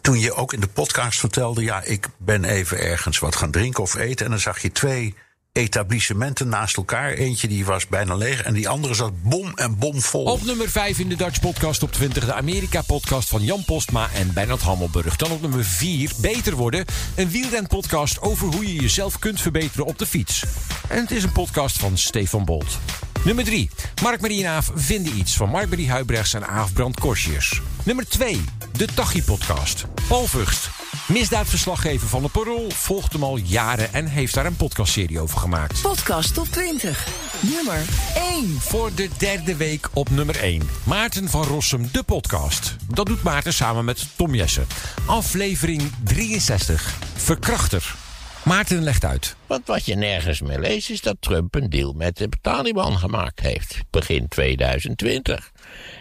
toen 0.00 0.20
je 0.20 0.34
ook 0.34 0.52
in 0.52 0.60
de 0.60 0.68
podcast 0.68 1.18
vertelde, 1.18 1.62
ja, 1.62 1.82
ik 1.82 2.06
ben 2.18 2.44
even 2.44 2.80
ergens 2.80 3.18
wat 3.18 3.36
gaan 3.36 3.50
drinken 3.50 3.82
of 3.82 3.94
eten. 3.94 4.24
En 4.24 4.30
dan 4.30 4.40
zag 4.40 4.62
je 4.62 4.72
twee 4.72 5.14
etablissementen 5.52 6.48
naast 6.48 6.76
elkaar. 6.76 7.12
Eentje 7.12 7.48
die 7.48 7.64
was 7.64 7.86
bijna 7.86 8.14
leeg 8.14 8.42
en 8.42 8.54
die 8.54 8.68
andere 8.68 8.94
zat 8.94 9.22
bom 9.22 9.52
en 9.54 9.78
bom 9.78 10.00
vol. 10.00 10.24
Op 10.24 10.44
nummer 10.44 10.70
5 10.70 10.98
in 10.98 11.08
de 11.08 11.16
Dutch 11.16 11.40
Podcast 11.40 11.82
op 11.82 11.92
20 11.92 12.24
de 12.24 12.32
Amerika-podcast 12.32 13.28
van 13.28 13.44
Jan 13.44 13.64
Postma 13.64 14.08
en 14.14 14.32
Bernard 14.32 14.62
Hammelburg. 14.62 15.16
Dan 15.16 15.30
op 15.30 15.40
nummer 15.40 15.64
4 15.64 16.12
Beter 16.20 16.54
Worden, 16.54 16.84
een 17.14 17.30
wielren-podcast 17.30 18.20
over 18.20 18.46
hoe 18.46 18.66
je 18.66 18.80
jezelf 18.80 19.18
kunt 19.18 19.40
verbeteren 19.40 19.86
op 19.86 19.98
de 19.98 20.06
fiets. 20.06 20.44
En 20.88 21.00
het 21.00 21.10
is 21.10 21.22
een 21.22 21.32
podcast 21.32 21.78
van 21.78 21.98
Stefan 21.98 22.44
Bolt. 22.44 22.78
Nummer 23.24 23.44
3. 23.44 23.70
Mark-Marie 24.02 24.44
en 24.44 24.50
Aaf 24.50 24.70
vinden 24.74 25.16
iets 25.18 25.36
van 25.36 25.48
Mark-Marie 25.48 25.90
Huibrechts 25.90 26.34
en 26.34 26.46
Aaf 26.46 26.72
Brand 26.72 27.00
Korsjes. 27.00 27.60
Nummer 27.82 28.08
2. 28.08 28.40
De 28.72 28.86
Tachi-podcast. 28.94 29.84
Paul 30.08 30.26
Vugst, 30.26 30.70
misdaadverslaggever 31.08 32.08
van 32.08 32.22
de 32.22 32.28
Parool, 32.28 32.70
volgt 32.70 33.12
hem 33.12 33.22
al 33.22 33.36
jaren 33.36 33.92
en 33.92 34.06
heeft 34.06 34.34
daar 34.34 34.46
een 34.46 34.56
podcastserie 34.56 35.20
over 35.20 35.38
gemaakt. 35.38 35.82
Podcast 35.82 36.38
op 36.38 36.46
20. 36.46 37.06
Nummer 37.40 37.82
1. 38.14 38.56
Voor 38.60 38.90
de 38.94 39.08
derde 39.18 39.56
week 39.56 39.88
op 39.92 40.10
nummer 40.10 40.36
1. 40.36 40.68
Maarten 40.84 41.28
van 41.28 41.44
Rossum, 41.44 41.88
de 41.92 42.02
podcast. 42.02 42.76
Dat 42.88 43.06
doet 43.06 43.22
Maarten 43.22 43.54
samen 43.54 43.84
met 43.84 44.06
Tom 44.16 44.34
Jessen. 44.34 44.66
Aflevering 45.06 45.82
63. 46.04 46.94
Verkrachter. 47.16 47.99
Maarten 48.44 48.82
legt 48.82 49.04
uit. 49.04 49.36
Want 49.46 49.66
wat 49.66 49.84
je 49.84 49.94
nergens 49.94 50.40
meer 50.40 50.58
leest 50.58 50.90
is 50.90 51.00
dat 51.00 51.16
Trump 51.20 51.54
een 51.54 51.70
deal 51.70 51.92
met 51.92 52.16
de 52.16 52.28
Taliban 52.40 52.98
gemaakt 52.98 53.40
heeft. 53.40 53.78
Begin 53.90 54.28
2020. 54.28 55.50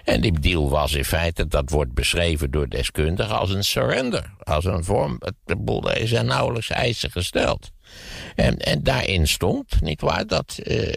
En 0.04 0.21
die 0.21 0.39
deal 0.39 0.69
was 0.69 0.93
in 0.93 1.06
feite, 1.06 1.47
dat 1.47 1.69
wordt 1.69 1.93
beschreven 1.93 2.52
door 2.52 2.67
deskundigen 2.67 3.38
als 3.38 3.49
een 3.49 3.63
surrender. 3.63 4.34
Als 4.43 4.65
een 4.65 4.84
vorm, 4.84 5.19
de 5.45 5.56
boel 5.56 5.91
is 5.91 6.12
er 6.12 6.25
nauwelijks 6.25 6.69
eisen 6.69 7.12
gesteld. 7.12 7.71
En, 8.36 8.58
en 8.58 8.84
daarin 8.84 9.28
stond, 9.28 9.82
nietwaar, 9.82 10.28
dat 10.28 10.60
uh, 10.63 10.91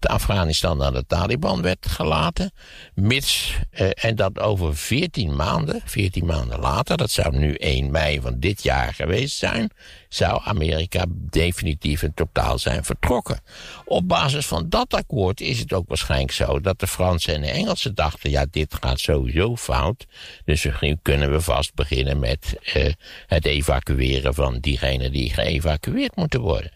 Afghanistan 0.00 0.82
aan 0.82 0.92
de 0.92 1.06
Taliban 1.06 1.62
werd 1.62 1.86
gelaten. 1.88 2.52
Mits, 2.94 3.54
uh, 3.72 3.90
en 3.94 4.16
dat 4.16 4.38
over 4.38 4.76
14 4.76 5.36
maanden, 5.36 5.80
14 5.84 6.26
maanden 6.26 6.58
later, 6.58 6.96
dat 6.96 7.10
zou 7.10 7.36
nu 7.36 7.54
1 7.54 7.90
mei 7.90 8.20
van 8.20 8.38
dit 8.38 8.62
jaar 8.62 8.94
geweest 8.94 9.36
zijn, 9.36 9.70
zou 10.08 10.40
Amerika 10.44 11.04
definitief 11.08 12.02
en 12.02 12.14
totaal 12.14 12.58
zijn 12.58 12.84
vertrokken. 12.84 13.40
Op 13.84 14.08
basis 14.08 14.46
van 14.46 14.68
dat 14.68 14.94
akkoord 14.94 15.40
is 15.40 15.58
het 15.58 15.72
ook 15.72 15.88
waarschijnlijk 15.88 16.32
zo 16.32 16.60
dat 16.60 16.80
de 16.80 16.86
Fransen 16.86 17.34
en 17.34 17.40
de 17.40 17.50
Engelsen 17.50 17.94
dachten, 17.94 18.30
ja, 18.30 18.46
dit 18.50 18.76
gaat 18.80 19.00
sowieso 19.00 19.56
fout. 19.56 20.06
Dus 20.44 20.64
misschien 20.64 20.98
kunnen 21.02 21.30
we 21.30 21.40
vast 21.40 21.74
beginnen 21.74 22.18
met 22.18 22.56
uh, 22.76 22.92
het 23.26 23.44
evacueren 23.44 24.34
van 24.34 24.58
diegenen 24.58 25.12
die 25.12 25.32
geëvacueerd 25.32 26.16
moeten 26.18 26.40
worden. 26.40 26.70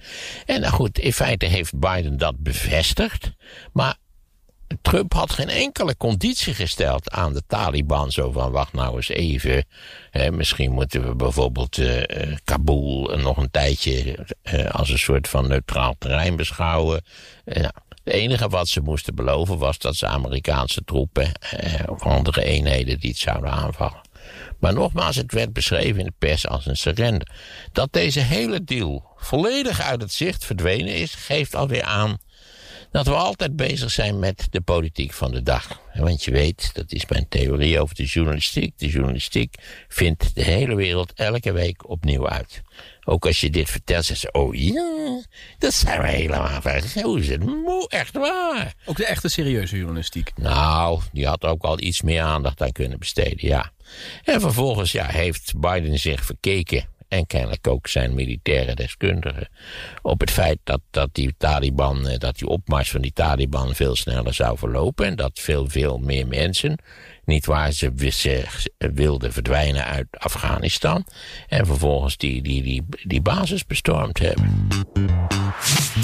En 0.46 0.60
nou 0.60 0.72
goed, 0.72 0.98
in 0.98 1.12
feite 1.12 1.46
heeft 1.46 1.78
Biden 1.78 2.16
dat 2.16 2.38
bevestigd. 2.38 3.32
Maar 3.72 3.96
Trump 4.82 5.12
had 5.12 5.32
geen 5.32 5.48
enkele 5.48 5.96
conditie 5.96 6.54
gesteld 6.54 7.10
aan 7.10 7.32
de 7.32 7.42
Taliban. 7.46 8.10
Zo 8.10 8.30
van, 8.30 8.50
wacht 8.50 8.72
nou 8.72 8.96
eens 8.96 9.08
even. 9.08 9.64
Hè, 10.10 10.30
misschien 10.30 10.72
moeten 10.72 11.08
we 11.08 11.14
bijvoorbeeld 11.14 11.78
uh, 11.78 12.02
Kabul 12.44 13.16
nog 13.16 13.36
een 13.36 13.50
tijdje 13.50 14.18
uh, 14.52 14.70
als 14.70 14.90
een 14.90 14.98
soort 14.98 15.28
van 15.28 15.48
neutraal 15.48 15.94
terrein 15.98 16.36
beschouwen. 16.36 17.04
Nou, 17.44 17.70
het 18.04 18.14
enige 18.14 18.48
wat 18.48 18.68
ze 18.68 18.80
moesten 18.80 19.14
beloven 19.14 19.58
was 19.58 19.78
dat 19.78 19.96
ze 19.96 20.06
Amerikaanse 20.06 20.84
troepen 20.84 21.32
of 21.86 22.02
andere 22.02 22.44
eenheden 22.44 23.00
die 23.00 23.16
zouden 23.16 23.50
aanvallen. 23.50 24.00
Maar 24.62 24.72
nogmaals, 24.72 25.16
het 25.16 25.32
werd 25.32 25.52
beschreven 25.52 25.98
in 25.98 26.04
de 26.04 26.12
pers 26.18 26.48
als 26.48 26.66
een 26.66 26.76
surrender. 26.76 27.28
Dat 27.72 27.92
deze 27.92 28.20
hele 28.20 28.64
deal 28.64 29.14
volledig 29.16 29.80
uit 29.80 30.00
het 30.00 30.12
zicht 30.12 30.44
verdwenen 30.44 30.94
is, 30.94 31.14
geeft 31.14 31.54
alweer 31.54 31.82
aan 31.82 32.18
dat 32.90 33.06
we 33.06 33.14
altijd 33.14 33.56
bezig 33.56 33.90
zijn 33.90 34.18
met 34.18 34.46
de 34.50 34.60
politiek 34.60 35.12
van 35.12 35.30
de 35.30 35.42
dag. 35.42 35.80
Want 35.94 36.24
je 36.24 36.30
weet, 36.30 36.70
dat 36.74 36.92
is 36.92 37.06
mijn 37.06 37.28
theorie 37.28 37.80
over 37.80 37.94
de 37.94 38.04
journalistiek. 38.04 38.78
De 38.78 38.88
journalistiek 38.88 39.54
vindt 39.88 40.34
de 40.34 40.42
hele 40.42 40.74
wereld 40.74 41.12
elke 41.12 41.52
week 41.52 41.88
opnieuw 41.88 42.28
uit. 42.28 42.62
Ook 43.04 43.26
als 43.26 43.40
je 43.40 43.50
dit 43.50 43.70
vertelt, 43.70 44.04
zeggen 44.04 44.30
ze, 44.32 44.40
oh 44.40 44.54
ja, 44.54 45.22
dat 45.58 45.74
zijn 45.74 46.00
we 46.00 46.08
helemaal 46.08 46.60
vergeten. 46.60 47.40
Moe, 47.40 47.88
echt 47.88 48.16
waar. 48.16 48.74
Ook 48.84 48.96
de 48.96 49.06
echte 49.06 49.28
serieuze 49.28 49.76
journalistiek. 49.76 50.30
Nou, 50.36 51.00
die 51.12 51.26
had 51.26 51.44
ook 51.44 51.62
al 51.62 51.80
iets 51.80 52.02
meer 52.02 52.22
aandacht 52.22 52.62
aan 52.62 52.72
kunnen 52.72 52.98
besteden, 52.98 53.48
ja. 53.48 53.70
En 54.24 54.40
vervolgens 54.40 54.92
ja, 54.92 55.06
heeft 55.06 55.52
Biden 55.56 55.98
zich 55.98 56.24
verkeken 56.24 56.86
en 57.12 57.26
kennelijk 57.26 57.66
ook 57.66 57.86
zijn 57.86 58.14
militaire 58.14 58.74
deskundigen, 58.74 59.48
op 60.02 60.20
het 60.20 60.30
feit 60.30 60.58
dat, 60.64 60.80
dat 60.90 61.08
die 61.12 61.34
Taliban, 61.38 62.16
dat 62.18 62.38
die 62.38 62.48
opmars 62.48 62.90
van 62.90 63.00
die 63.00 63.12
Taliban 63.12 63.74
veel 63.74 63.96
sneller 63.96 64.34
zou 64.34 64.58
verlopen 64.58 65.06
en 65.06 65.16
dat 65.16 65.38
veel, 65.40 65.68
veel 65.68 65.98
meer 65.98 66.26
mensen, 66.26 66.78
niet 67.24 67.46
waar 67.46 67.72
ze, 67.72 67.92
ze 68.10 68.44
wilden 68.94 69.32
verdwijnen 69.32 69.84
uit 69.84 70.06
Afghanistan 70.10 71.06
en 71.48 71.66
vervolgens 71.66 72.16
die, 72.16 72.42
die, 72.42 72.62
die, 72.62 72.84
die 73.02 73.20
basis 73.20 73.66
bestormd 73.66 74.18
hebben. 74.18 74.68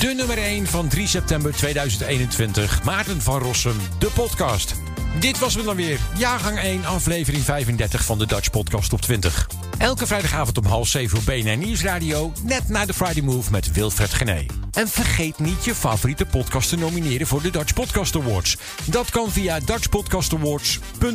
De 0.01 0.15
nummer 0.17 0.39
1 0.39 0.67
van 0.67 0.89
3 0.89 1.07
september 1.07 1.53
2021, 1.53 2.83
Maarten 2.85 3.21
van 3.23 3.39
Rossum, 3.39 3.77
de 3.99 4.11
podcast. 4.15 4.75
Dit 5.21 5.39
was 5.39 5.55
hem 5.55 5.65
dan 5.65 5.77
weer. 5.77 5.99
Jaargang 6.19 6.59
1, 6.59 6.85
aflevering 6.85 7.43
35 7.43 8.05
van 8.05 8.19
de 8.19 8.27
Dutch 8.27 8.51
Podcast 8.51 8.93
op 8.93 9.01
20. 9.01 9.49
Elke 9.79 10.07
vrijdagavond 10.07 10.59
om 10.59 10.65
half 10.65 10.89
7 10.89 11.19
op 11.19 11.25
BNN 11.25 11.59
Nieuwsradio. 11.59 12.33
Net 12.43 12.69
na 12.69 12.87
de 12.87 12.95
Friday 12.95 13.23
Move 13.23 13.51
met 13.51 13.73
Wilfred 13.73 14.15
Gené. 14.15 14.47
En 14.73 14.89
vergeet 14.89 15.39
niet 15.39 15.65
je 15.65 15.75
favoriete 15.75 16.27
podcast 16.27 16.69
te 16.69 16.77
nomineren 16.77 17.27
voor 17.27 17.43
de 17.43 17.51
Dutch 17.51 17.75
Podcast 17.75 18.17
Awards. 18.17 18.57
Dat 18.85 19.11
kan 19.11 19.31
via 19.31 19.61
dutchpodcastawards.nl. 19.61 21.08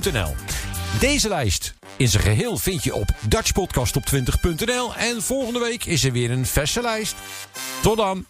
Deze 0.99 1.27
lijst 1.27 1.73
in 1.97 2.07
zijn 2.07 2.23
geheel 2.23 2.57
vind 2.57 2.83
je 2.83 2.95
op 2.95 3.09
dutchpodcastop20.nl. 3.27 4.95
En 4.95 5.21
volgende 5.21 5.59
week 5.59 5.85
is 5.85 6.03
er 6.03 6.11
weer 6.11 6.31
een 6.31 6.45
verse 6.45 6.81
lijst. 6.81 7.15
Tot 7.81 7.97
dan! 7.97 8.25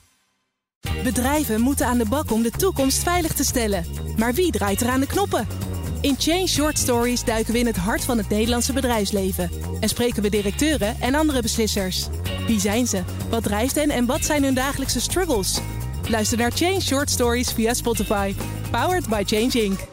Bedrijven 1.03 1.61
moeten 1.61 1.87
aan 1.87 1.97
de 1.97 2.05
bak 2.05 2.31
om 2.31 2.41
de 2.41 2.51
toekomst 2.51 3.03
veilig 3.03 3.33
te 3.33 3.43
stellen. 3.43 3.85
Maar 4.17 4.33
wie 4.33 4.51
draait 4.51 4.81
er 4.81 4.89
aan 4.89 4.99
de 4.99 5.05
knoppen? 5.05 5.47
In 6.01 6.15
Change 6.17 6.47
Short 6.47 6.77
Stories 6.77 7.23
duiken 7.23 7.53
we 7.53 7.59
in 7.59 7.65
het 7.65 7.77
hart 7.77 8.03
van 8.03 8.17
het 8.17 8.29
Nederlandse 8.29 8.73
bedrijfsleven 8.73 9.49
en 9.79 9.89
spreken 9.89 10.21
we 10.21 10.29
directeuren 10.29 10.95
en 11.01 11.15
andere 11.15 11.41
beslissers. 11.41 12.07
Wie 12.47 12.59
zijn 12.59 12.87
ze? 12.87 13.03
Wat 13.29 13.43
drijft 13.43 13.75
hen 13.75 13.89
en 13.89 14.05
wat 14.05 14.25
zijn 14.25 14.43
hun 14.43 14.53
dagelijkse 14.53 15.01
struggles? 15.01 15.59
Luister 16.09 16.37
naar 16.37 16.51
Change 16.51 16.81
Short 16.81 17.09
Stories 17.09 17.51
via 17.51 17.73
Spotify. 17.73 18.35
Powered 18.71 19.07
by 19.09 19.23
Change 19.25 19.63
Inc. 19.63 19.92